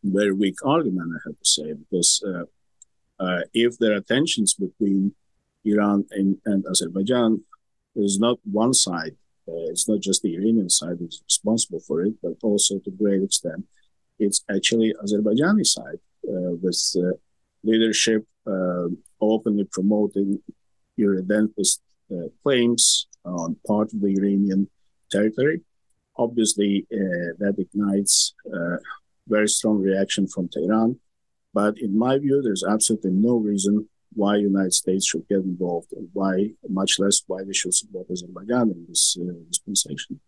very 0.03 0.31
weak 0.31 0.55
argument, 0.65 1.11
I 1.15 1.19
have 1.27 1.37
to 1.37 1.45
say, 1.45 1.73
because 1.73 2.23
uh, 2.25 3.23
uh, 3.23 3.41
if 3.53 3.77
there 3.77 3.95
are 3.95 4.01
tensions 4.01 4.55
between 4.55 5.13
Iran 5.63 6.05
and, 6.11 6.37
and 6.45 6.65
Azerbaijan, 6.65 7.43
there's 7.95 8.19
not 8.19 8.39
one 8.43 8.73
side 8.73 9.15
uh, 9.15 9.20
Uh, 9.47 9.69
it's 9.71 9.87
not 9.89 9.99
just 9.99 10.21
the 10.21 10.35
Iranian 10.35 10.69
side 10.69 10.97
who's 10.99 11.21
responsible 11.25 11.79
for 11.79 12.03
it, 12.03 12.13
but 12.21 12.33
also 12.43 12.79
to 12.79 12.89
a 12.89 12.93
great 13.03 13.23
extent, 13.23 13.65
it's 14.19 14.43
actually 14.49 14.93
Azerbaijani 15.03 15.65
side, 15.65 15.99
uh, 16.27 16.53
with 16.61 16.79
uh, 16.97 17.17
leadership 17.63 18.25
uh, 18.47 18.87
openly 19.19 19.65
promoting 19.71 20.39
irredentist 20.99 21.81
claims 22.43 23.07
on 23.23 23.55
part 23.65 23.93
of 23.93 24.01
the 24.01 24.13
Iranian 24.19 24.69
territory. 25.09 25.61
Obviously, 26.17 26.85
that 27.39 27.55
ignites 27.57 28.33
very 29.27 29.47
strong 29.47 29.77
reaction 29.79 30.27
from 30.27 30.49
Tehran. 30.49 30.99
But 31.53 31.79
in 31.79 31.97
my 31.97 32.17
view, 32.19 32.41
there's 32.41 32.63
absolutely 32.63 33.11
no 33.11 33.37
reason 33.37 33.87
why 34.13 34.35
United 34.35 34.73
States 34.73 35.05
should 35.05 35.27
get 35.27 35.39
involved 35.39 35.91
and 35.93 36.09
why, 36.13 36.51
much 36.69 36.99
less, 36.99 37.21
why 37.27 37.43
they 37.43 37.53
should 37.53 37.73
support 37.73 38.07
Azerbaijan 38.11 38.71
in 38.71 38.85
this 38.87 39.17
uh, 39.19 39.33
dispensation. 39.47 40.19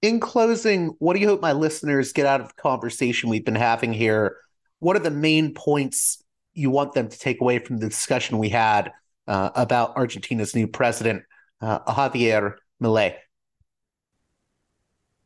In 0.00 0.20
closing, 0.20 0.94
what 0.98 1.14
do 1.14 1.20
you 1.20 1.26
hope 1.26 1.40
my 1.40 1.52
listeners 1.52 2.12
get 2.12 2.26
out 2.26 2.40
of 2.40 2.48
the 2.48 2.62
conversation 2.62 3.30
we've 3.30 3.44
been 3.44 3.56
having 3.56 3.92
here? 3.92 4.36
What 4.78 4.94
are 4.94 5.00
the 5.00 5.10
main 5.10 5.54
points 5.54 6.22
you 6.54 6.70
want 6.70 6.92
them 6.92 7.08
to 7.08 7.18
take 7.18 7.40
away 7.40 7.58
from 7.58 7.78
the 7.78 7.88
discussion 7.88 8.38
we 8.38 8.48
had 8.48 8.92
uh, 9.26 9.50
about 9.56 9.96
Argentina's 9.96 10.54
new 10.54 10.68
president, 10.68 11.24
uh, 11.60 11.80
Javier 11.80 12.54
Milei? 12.80 13.16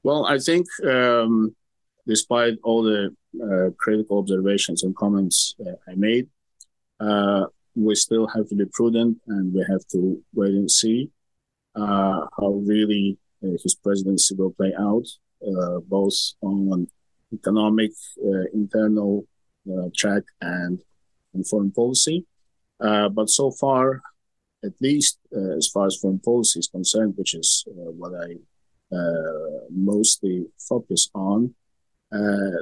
Well, 0.03 0.25
I 0.25 0.39
think 0.39 0.67
um, 0.85 1.55
despite 2.07 2.55
all 2.63 2.83
the 2.83 3.15
critical 3.79 4.19
observations 4.19 4.83
and 4.83 4.95
comments 4.97 5.55
uh, 5.61 5.73
I 5.89 5.95
made, 5.95 6.29
uh, 7.01 7.47
we 7.75 7.95
still 7.95 8.27
have 8.29 8.49
to 8.49 8.55
be 8.55 8.67
prudent 8.67 9.19
and 9.27 9.53
we 9.53 9.65
have 9.69 9.87
to 9.93 10.23
wait 10.35 10.55
and 10.55 10.71
see 10.71 11.11
uh, 11.75 12.27
how 12.39 12.63
really 12.67 13.19
uh, 13.43 13.57
his 13.63 13.75
presidency 13.75 14.35
will 14.35 14.53
play 14.53 14.73
out, 14.79 15.07
uh, 15.47 15.81
both 15.81 16.15
on 16.43 16.87
economic, 17.33 17.93
internal 18.53 19.25
track 19.97 20.23
and 20.43 20.81
on 21.35 21.45
foreign 21.45 21.71
policy. 21.71 22.27
but 22.79 23.31
so 23.31 23.51
far, 23.51 24.03
at 24.65 24.73
least 24.81 25.19
as 25.57 25.67
far 25.69 25.87
as 25.87 25.97
foreign 25.97 26.19
policy 26.19 26.59
is 26.59 26.69
concerned, 26.69 27.15
which 27.17 27.35
is 27.35 27.65
what 27.69 28.13
I 28.15 28.37
mostly 29.71 30.45
focus 30.59 31.09
on, 31.15 31.39
uh, 31.45 31.62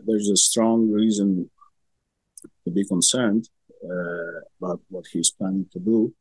there's 0.06 0.30
a 0.30 0.36
strong 0.36 0.90
reason 0.90 1.50
to 2.64 2.70
be 2.70 2.86
concerned 2.86 3.48
uh, 3.84 4.40
about 4.60 4.80
what 4.88 5.06
he's 5.12 5.30
planning 5.30 5.66
to 5.72 5.78
do. 5.78 6.14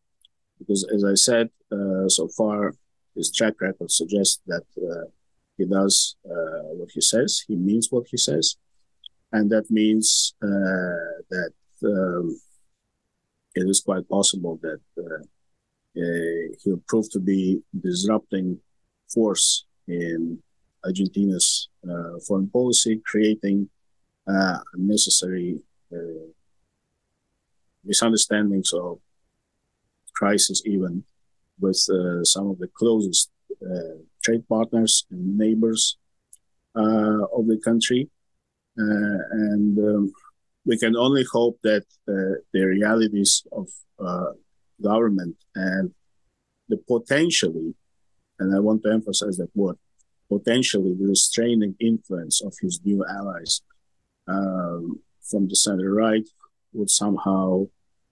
Because, 0.60 0.86
as 0.94 1.04
I 1.04 1.16
said, 1.16 1.50
uh, 1.72 2.08
so 2.08 2.28
far, 2.30 2.74
his 3.16 3.32
track 3.32 3.56
record 3.62 3.92
suggests 3.92 4.42
that 4.48 4.64
he 5.58 5.66
does 5.66 6.16
what 6.24 6.90
he 6.92 7.02
says, 7.02 7.44
he 7.48 7.56
means 7.56 7.88
what 7.92 8.08
he 8.10 8.18
says. 8.18 8.56
And 9.32 9.50
that 9.52 9.70
means 9.70 10.34
that 10.42 11.54
um, 11.86 12.40
it 13.56 13.68
is 13.68 13.82
quite 13.82 14.08
possible 14.08 14.60
that 14.62 14.82
uh, 14.98 15.24
uh, 15.98 16.56
he'll 16.64 16.84
prove 16.88 17.10
to 17.12 17.20
be 17.20 17.62
disrupting 17.80 18.60
force 19.14 19.66
in 19.88 20.42
Argentina's 20.84 21.70
uh, 21.90 22.20
foreign 22.28 22.50
policy, 22.50 23.02
creating 23.06 23.70
uh, 24.28 24.60
unnecessary 24.74 25.60
uh, 25.94 26.28
misunderstandings 27.84 28.72
or 28.74 29.00
crisis 30.14 30.62
even 30.66 31.04
with 31.60 31.78
some 32.24 32.50
of 32.50 32.58
the 32.60 32.68
closest 32.74 33.30
trade 34.24 34.48
partners 34.48 35.06
and 35.12 35.38
neighbors 35.38 35.98
of 36.76 37.48
the 37.48 37.60
country. 37.64 38.10
and 38.78 39.78
um, 39.80 40.14
we 40.66 40.78
can 40.78 40.96
only 40.96 41.26
hope 41.32 41.58
that 41.64 41.86
uh, 42.08 42.38
the 42.54 42.64
realities 42.64 43.44
of 43.52 43.68
uh, 44.00 44.34
government 44.82 45.36
and 45.56 45.92
the 46.70 46.78
potentially, 46.78 47.74
and 48.40 48.56
I 48.56 48.60
want 48.60 48.84
to 48.84 48.92
emphasize 48.92 49.38
that 49.38 49.50
word, 49.56 49.78
potentially 50.30 50.94
the 50.94 51.08
restraining 51.08 51.76
influence 51.80 52.42
of 52.42 52.54
his 52.62 52.80
new 52.86 53.04
allies 53.06 53.62
um, 54.28 55.00
from 55.22 55.48
the 55.48 55.56
center 55.56 55.92
right 55.92 56.28
would 56.74 56.90
somehow 56.90 57.66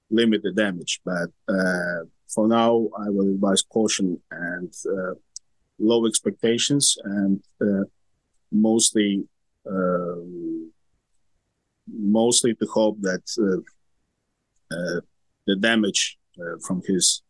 limit 0.09 0.41
the 0.43 0.51
damage. 0.51 0.99
But 1.05 1.29
uh, 1.47 2.05
for 2.27 2.47
now, 2.47 2.89
I 2.97 3.09
will 3.09 3.29
advise 3.35 3.61
caution 3.61 4.19
and 4.31 4.73
uh, 4.85 5.13
low 5.79 6.05
expectations 6.07 6.97
and 7.03 7.41
uh, 7.61 7.83
mostly 8.51 9.23
um, 9.69 10.71
mostly 11.87 12.53
to 12.55 12.65
hope 12.65 12.97
that 13.01 13.23
uh, 13.39 14.75
uh, 14.75 15.01
the 15.45 15.55
damage 15.55 16.17
uh, 16.39 16.57
from 16.65 16.81
his 16.85 17.21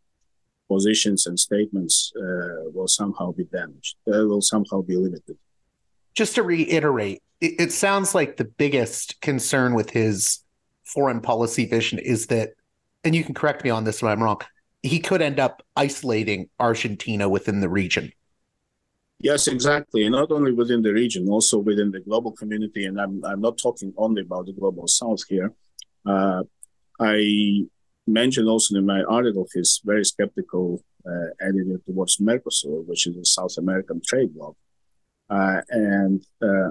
positions 0.67 1.27
and 1.27 1.39
statements 1.39 2.11
uh, 2.17 2.69
will 2.73 2.87
somehow 2.87 3.31
be 3.31 3.45
damaged, 3.45 3.95
uh, 4.07 4.25
will 4.25 4.41
somehow 4.41 4.81
be 4.81 4.95
limited. 4.95 5.37
Just 6.13 6.35
to 6.35 6.43
reiterate, 6.43 7.21
it, 7.41 7.53
it 7.59 7.71
sounds 7.71 8.15
like 8.15 8.37
the 8.37 8.45
biggest 8.45 9.19
concern 9.21 9.73
with 9.73 9.89
his 9.89 10.39
foreign 10.83 11.21
policy 11.21 11.65
vision 11.65 11.99
is 11.99 12.27
that, 12.27 12.51
and 13.03 13.15
you 13.15 13.23
can 13.23 13.33
correct 13.33 13.63
me 13.63 13.69
on 13.69 13.83
this 13.83 13.97
if 13.97 14.03
I'm 14.03 14.23
wrong, 14.23 14.41
he 14.83 14.99
could 14.99 15.21
end 15.21 15.39
up 15.39 15.63
isolating 15.75 16.49
Argentina 16.59 17.27
within 17.27 17.59
the 17.59 17.69
region. 17.69 18.11
Yes, 19.19 19.47
exactly. 19.47 20.07
Not 20.09 20.31
only 20.31 20.51
within 20.51 20.81
the 20.83 20.93
region, 20.93 21.27
also 21.27 21.57
within 21.57 21.91
the 21.91 21.99
global 21.99 22.31
community. 22.31 22.85
And 22.85 23.01
I'm, 23.01 23.23
I'm 23.25 23.41
not 23.41 23.57
talking 23.57 23.93
only 23.97 24.21
about 24.21 24.45
the 24.45 24.53
global 24.53 24.87
south 24.87 25.21
here. 25.27 25.53
Uh, 26.05 26.43
I 26.99 27.65
mentioned 28.07 28.47
also 28.47 28.75
in 28.75 28.85
my 28.85 29.03
article 29.03 29.47
his 29.53 29.81
very 29.83 30.05
skeptical 30.05 30.83
uh, 31.05 31.29
attitude 31.41 31.81
towards 31.85 32.17
Mercosur, 32.17 32.85
which 32.85 33.07
is 33.07 33.15
a 33.17 33.25
South 33.25 33.57
American 33.57 34.01
trade 34.05 34.33
bloc. 34.35 34.55
Uh, 35.29 35.61
and 35.69 36.25
uh, 36.41 36.69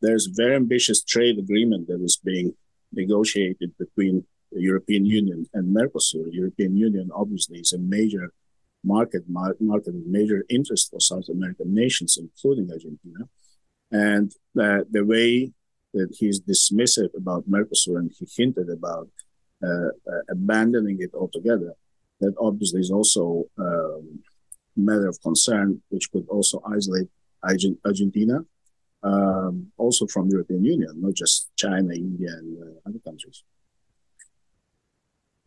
there's 0.00 0.26
a 0.26 0.34
very 0.34 0.54
ambitious 0.54 1.02
trade 1.02 1.38
agreement 1.38 1.88
that 1.88 2.00
is 2.02 2.16
being 2.16 2.54
negotiated 2.92 3.72
between 3.78 4.24
the 4.52 4.62
European 4.62 5.04
Union 5.04 5.46
and 5.54 5.74
Mercosur. 5.74 6.24
The 6.24 6.32
European 6.32 6.76
Union 6.76 7.10
obviously 7.14 7.58
is 7.58 7.72
a 7.72 7.78
major 7.78 8.32
market, 8.84 9.24
mar- 9.28 9.56
market 9.60 9.94
of 9.94 10.06
major 10.06 10.44
interest 10.48 10.90
for 10.90 11.00
South 11.00 11.28
American 11.28 11.74
nations, 11.74 12.18
including 12.18 12.70
Argentina. 12.70 13.28
And 13.90 14.32
uh, 14.60 14.84
the 14.90 15.04
way 15.04 15.52
that 15.94 16.14
he's 16.18 16.40
dismissive 16.40 17.12
about 17.16 17.48
Mercosur 17.48 17.98
and 17.98 18.10
he 18.16 18.26
hinted 18.36 18.68
about 18.70 19.08
abandoning 20.30 20.98
it 21.00 21.10
altogether. 21.14 21.72
That 22.20 22.34
obviously 22.40 22.80
is 22.80 22.90
also 22.90 23.44
um, 23.58 24.20
a 24.76 24.80
matter 24.80 25.08
of 25.08 25.20
concern, 25.22 25.82
which 25.90 26.10
could 26.10 26.26
also 26.28 26.62
isolate 26.64 27.08
Argentina, 27.84 28.40
um, 29.02 29.70
also 29.76 30.06
from 30.06 30.28
the 30.28 30.34
European 30.34 30.64
Union, 30.64 30.92
not 30.96 31.14
just 31.14 31.50
China, 31.56 31.92
India, 31.94 32.30
and 32.30 32.56
uh, 32.62 32.88
other 32.88 32.98
countries. 33.04 33.42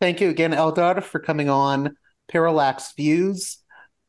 Thank 0.00 0.20
you 0.20 0.30
again, 0.30 0.52
Eldar, 0.52 1.02
for 1.02 1.18
coming 1.18 1.48
on 1.50 1.96
Parallax 2.28 2.94
Views. 2.96 3.58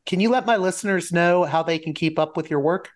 Can 0.06 0.20
you 0.20 0.30
let 0.30 0.46
my 0.46 0.56
listeners 0.56 1.12
know 1.12 1.44
how 1.44 1.62
they 1.62 1.78
can 1.78 1.92
keep 1.92 2.18
up 2.18 2.36
with 2.36 2.48
your 2.48 2.60
work? 2.60 2.90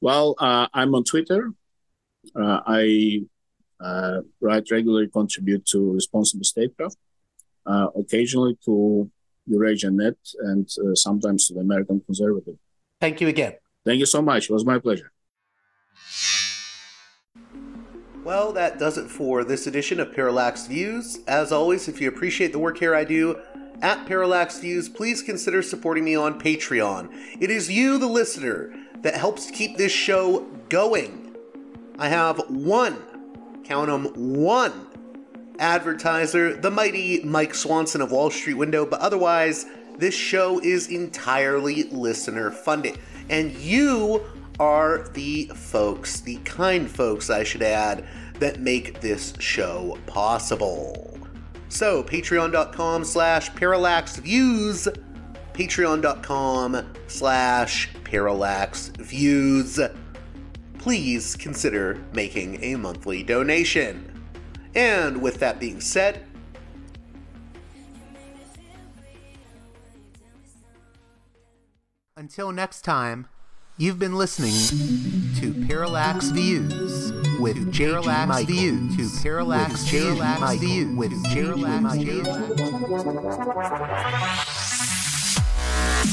Well, 0.00 0.34
uh, 0.38 0.66
I'm 0.74 0.94
on 0.94 1.04
Twitter. 1.04 1.52
Uh, 2.34 2.60
I 2.66 3.22
uh, 3.82 4.20
write 4.40 4.70
regularly 4.70 5.08
contribute 5.08 5.66
to 5.66 5.92
responsible 5.92 6.44
statecraft, 6.44 6.96
uh, 7.66 7.88
occasionally 7.96 8.58
to 8.64 9.10
Eurasianet, 9.50 10.16
and 10.40 10.68
uh, 10.84 10.94
sometimes 10.94 11.48
to 11.48 11.54
the 11.54 11.60
American 11.60 12.00
Conservative. 12.00 12.56
Thank 13.00 13.20
you 13.20 13.28
again. 13.28 13.54
Thank 13.84 13.98
you 13.98 14.06
so 14.06 14.20
much. 14.20 14.50
It 14.50 14.52
was 14.52 14.64
my 14.64 14.78
pleasure. 14.78 15.12
Well, 18.22 18.52
that 18.52 18.78
does 18.78 18.98
it 18.98 19.10
for 19.10 19.44
this 19.44 19.66
edition 19.66 19.98
of 19.98 20.12
Parallax 20.12 20.66
Views. 20.66 21.20
As 21.26 21.52
always, 21.52 21.88
if 21.88 22.00
you 22.00 22.08
appreciate 22.08 22.52
the 22.52 22.58
work 22.58 22.78
here 22.78 22.94
I 22.94 23.02
do 23.04 23.40
at 23.80 24.06
Parallax 24.06 24.58
Views, 24.60 24.90
please 24.90 25.22
consider 25.22 25.62
supporting 25.62 26.04
me 26.04 26.14
on 26.14 26.38
Patreon. 26.38 27.08
It 27.40 27.50
is 27.50 27.70
you, 27.70 27.96
the 27.96 28.06
listener, 28.06 28.74
that 29.00 29.14
helps 29.14 29.50
keep 29.50 29.78
this 29.78 29.90
show 29.90 30.40
going. 30.68 31.34
I 31.98 32.08
have 32.08 32.38
one 32.50 32.98
count 33.70 33.86
them 33.86 34.12
one 34.42 34.88
advertiser, 35.60 36.56
the 36.56 36.72
mighty 36.72 37.22
Mike 37.22 37.54
Swanson 37.54 38.00
of 38.00 38.10
Wall 38.10 38.28
Street 38.28 38.54
Window, 38.54 38.84
but 38.84 38.98
otherwise, 38.98 39.64
this 39.96 40.12
show 40.12 40.58
is 40.58 40.88
entirely 40.88 41.84
listener 41.84 42.50
funded. 42.50 42.98
And 43.28 43.52
you 43.52 44.26
are 44.58 45.06
the 45.10 45.52
folks, 45.54 46.18
the 46.18 46.38
kind 46.38 46.90
folks, 46.90 47.30
I 47.30 47.44
should 47.44 47.62
add, 47.62 48.08
that 48.40 48.58
make 48.58 49.00
this 49.00 49.34
show 49.38 49.96
possible. 50.06 51.16
So, 51.68 52.02
patreon.com 52.02 53.04
slash 53.04 53.52
parallaxviews, 53.52 54.98
patreon.com 55.52 56.92
slash 57.06 57.88
parallaxviews. 58.02 59.96
Please 60.80 61.36
consider 61.36 62.02
making 62.14 62.62
a 62.64 62.74
monthly 62.74 63.22
donation. 63.22 64.24
And 64.74 65.20
with 65.20 65.38
that 65.40 65.60
being 65.60 65.80
said, 65.80 66.24
Until 72.16 72.52
next 72.52 72.82
time, 72.82 73.28
you've 73.78 73.98
been 73.98 74.14
listening 74.14 74.52
to 75.40 75.66
Parallax 75.66 76.28
Views 76.28 77.12
with 77.40 77.74
Parallax 77.74 78.44
Views. 78.44 78.96
To 78.96 79.22
Parallax 79.22 79.90
Parallax 79.90 80.60
Views. 80.60 80.96
With 80.96 81.24
Parallax 81.24 81.96
Views. 81.96 82.26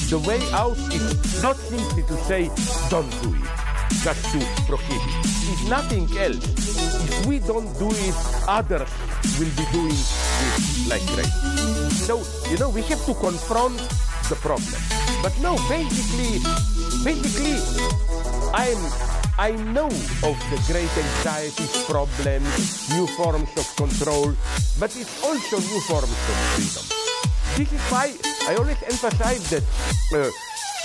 The 0.09 0.19
way 0.19 0.39
out 0.53 0.77
is 0.93 1.43
not 1.43 1.57
simply 1.57 2.03
to 2.03 2.17
say, 2.23 2.49
don't 2.89 3.11
do 3.21 3.35
it, 3.35 3.66
just 4.03 4.23
to 4.31 4.39
prohibit. 4.65 5.25
If 5.51 5.69
nothing 5.69 6.07
else. 6.17 6.43
If 7.09 7.25
we 7.25 7.39
don't 7.39 7.67
do 7.79 7.89
it, 7.89 8.15
others 8.47 8.89
will 9.39 9.51
be 9.55 9.65
doing 9.71 9.95
it 9.95 10.89
like 10.89 11.05
crazy. 11.13 11.31
So, 12.07 12.23
you 12.49 12.57
know, 12.57 12.69
we 12.69 12.81
have 12.83 13.03
to 13.05 13.13
confront 13.13 13.77
the 14.29 14.35
problem. 14.35 14.81
But 15.21 15.33
no, 15.41 15.55
basically, 15.69 16.39
basically, 17.03 17.59
I'm, 18.53 18.77
I 19.39 19.51
know 19.73 19.87
of 20.23 20.37
the 20.51 20.59
great 20.67 20.91
anxieties, 20.97 21.85
problems, 21.85 22.89
new 22.93 23.07
forms 23.07 23.49
of 23.57 23.67
control, 23.75 24.33
but 24.79 24.95
it's 24.95 25.23
also 25.23 25.59
new 25.59 25.81
forms 25.81 26.11
of 26.11 26.37
freedom. 26.55 26.85
This 27.57 27.73
is 27.73 27.81
why 27.91 28.13
I 28.47 28.55
always 28.55 28.81
emphasize 28.83 29.49
that 29.49 29.63
uh, 30.13 30.29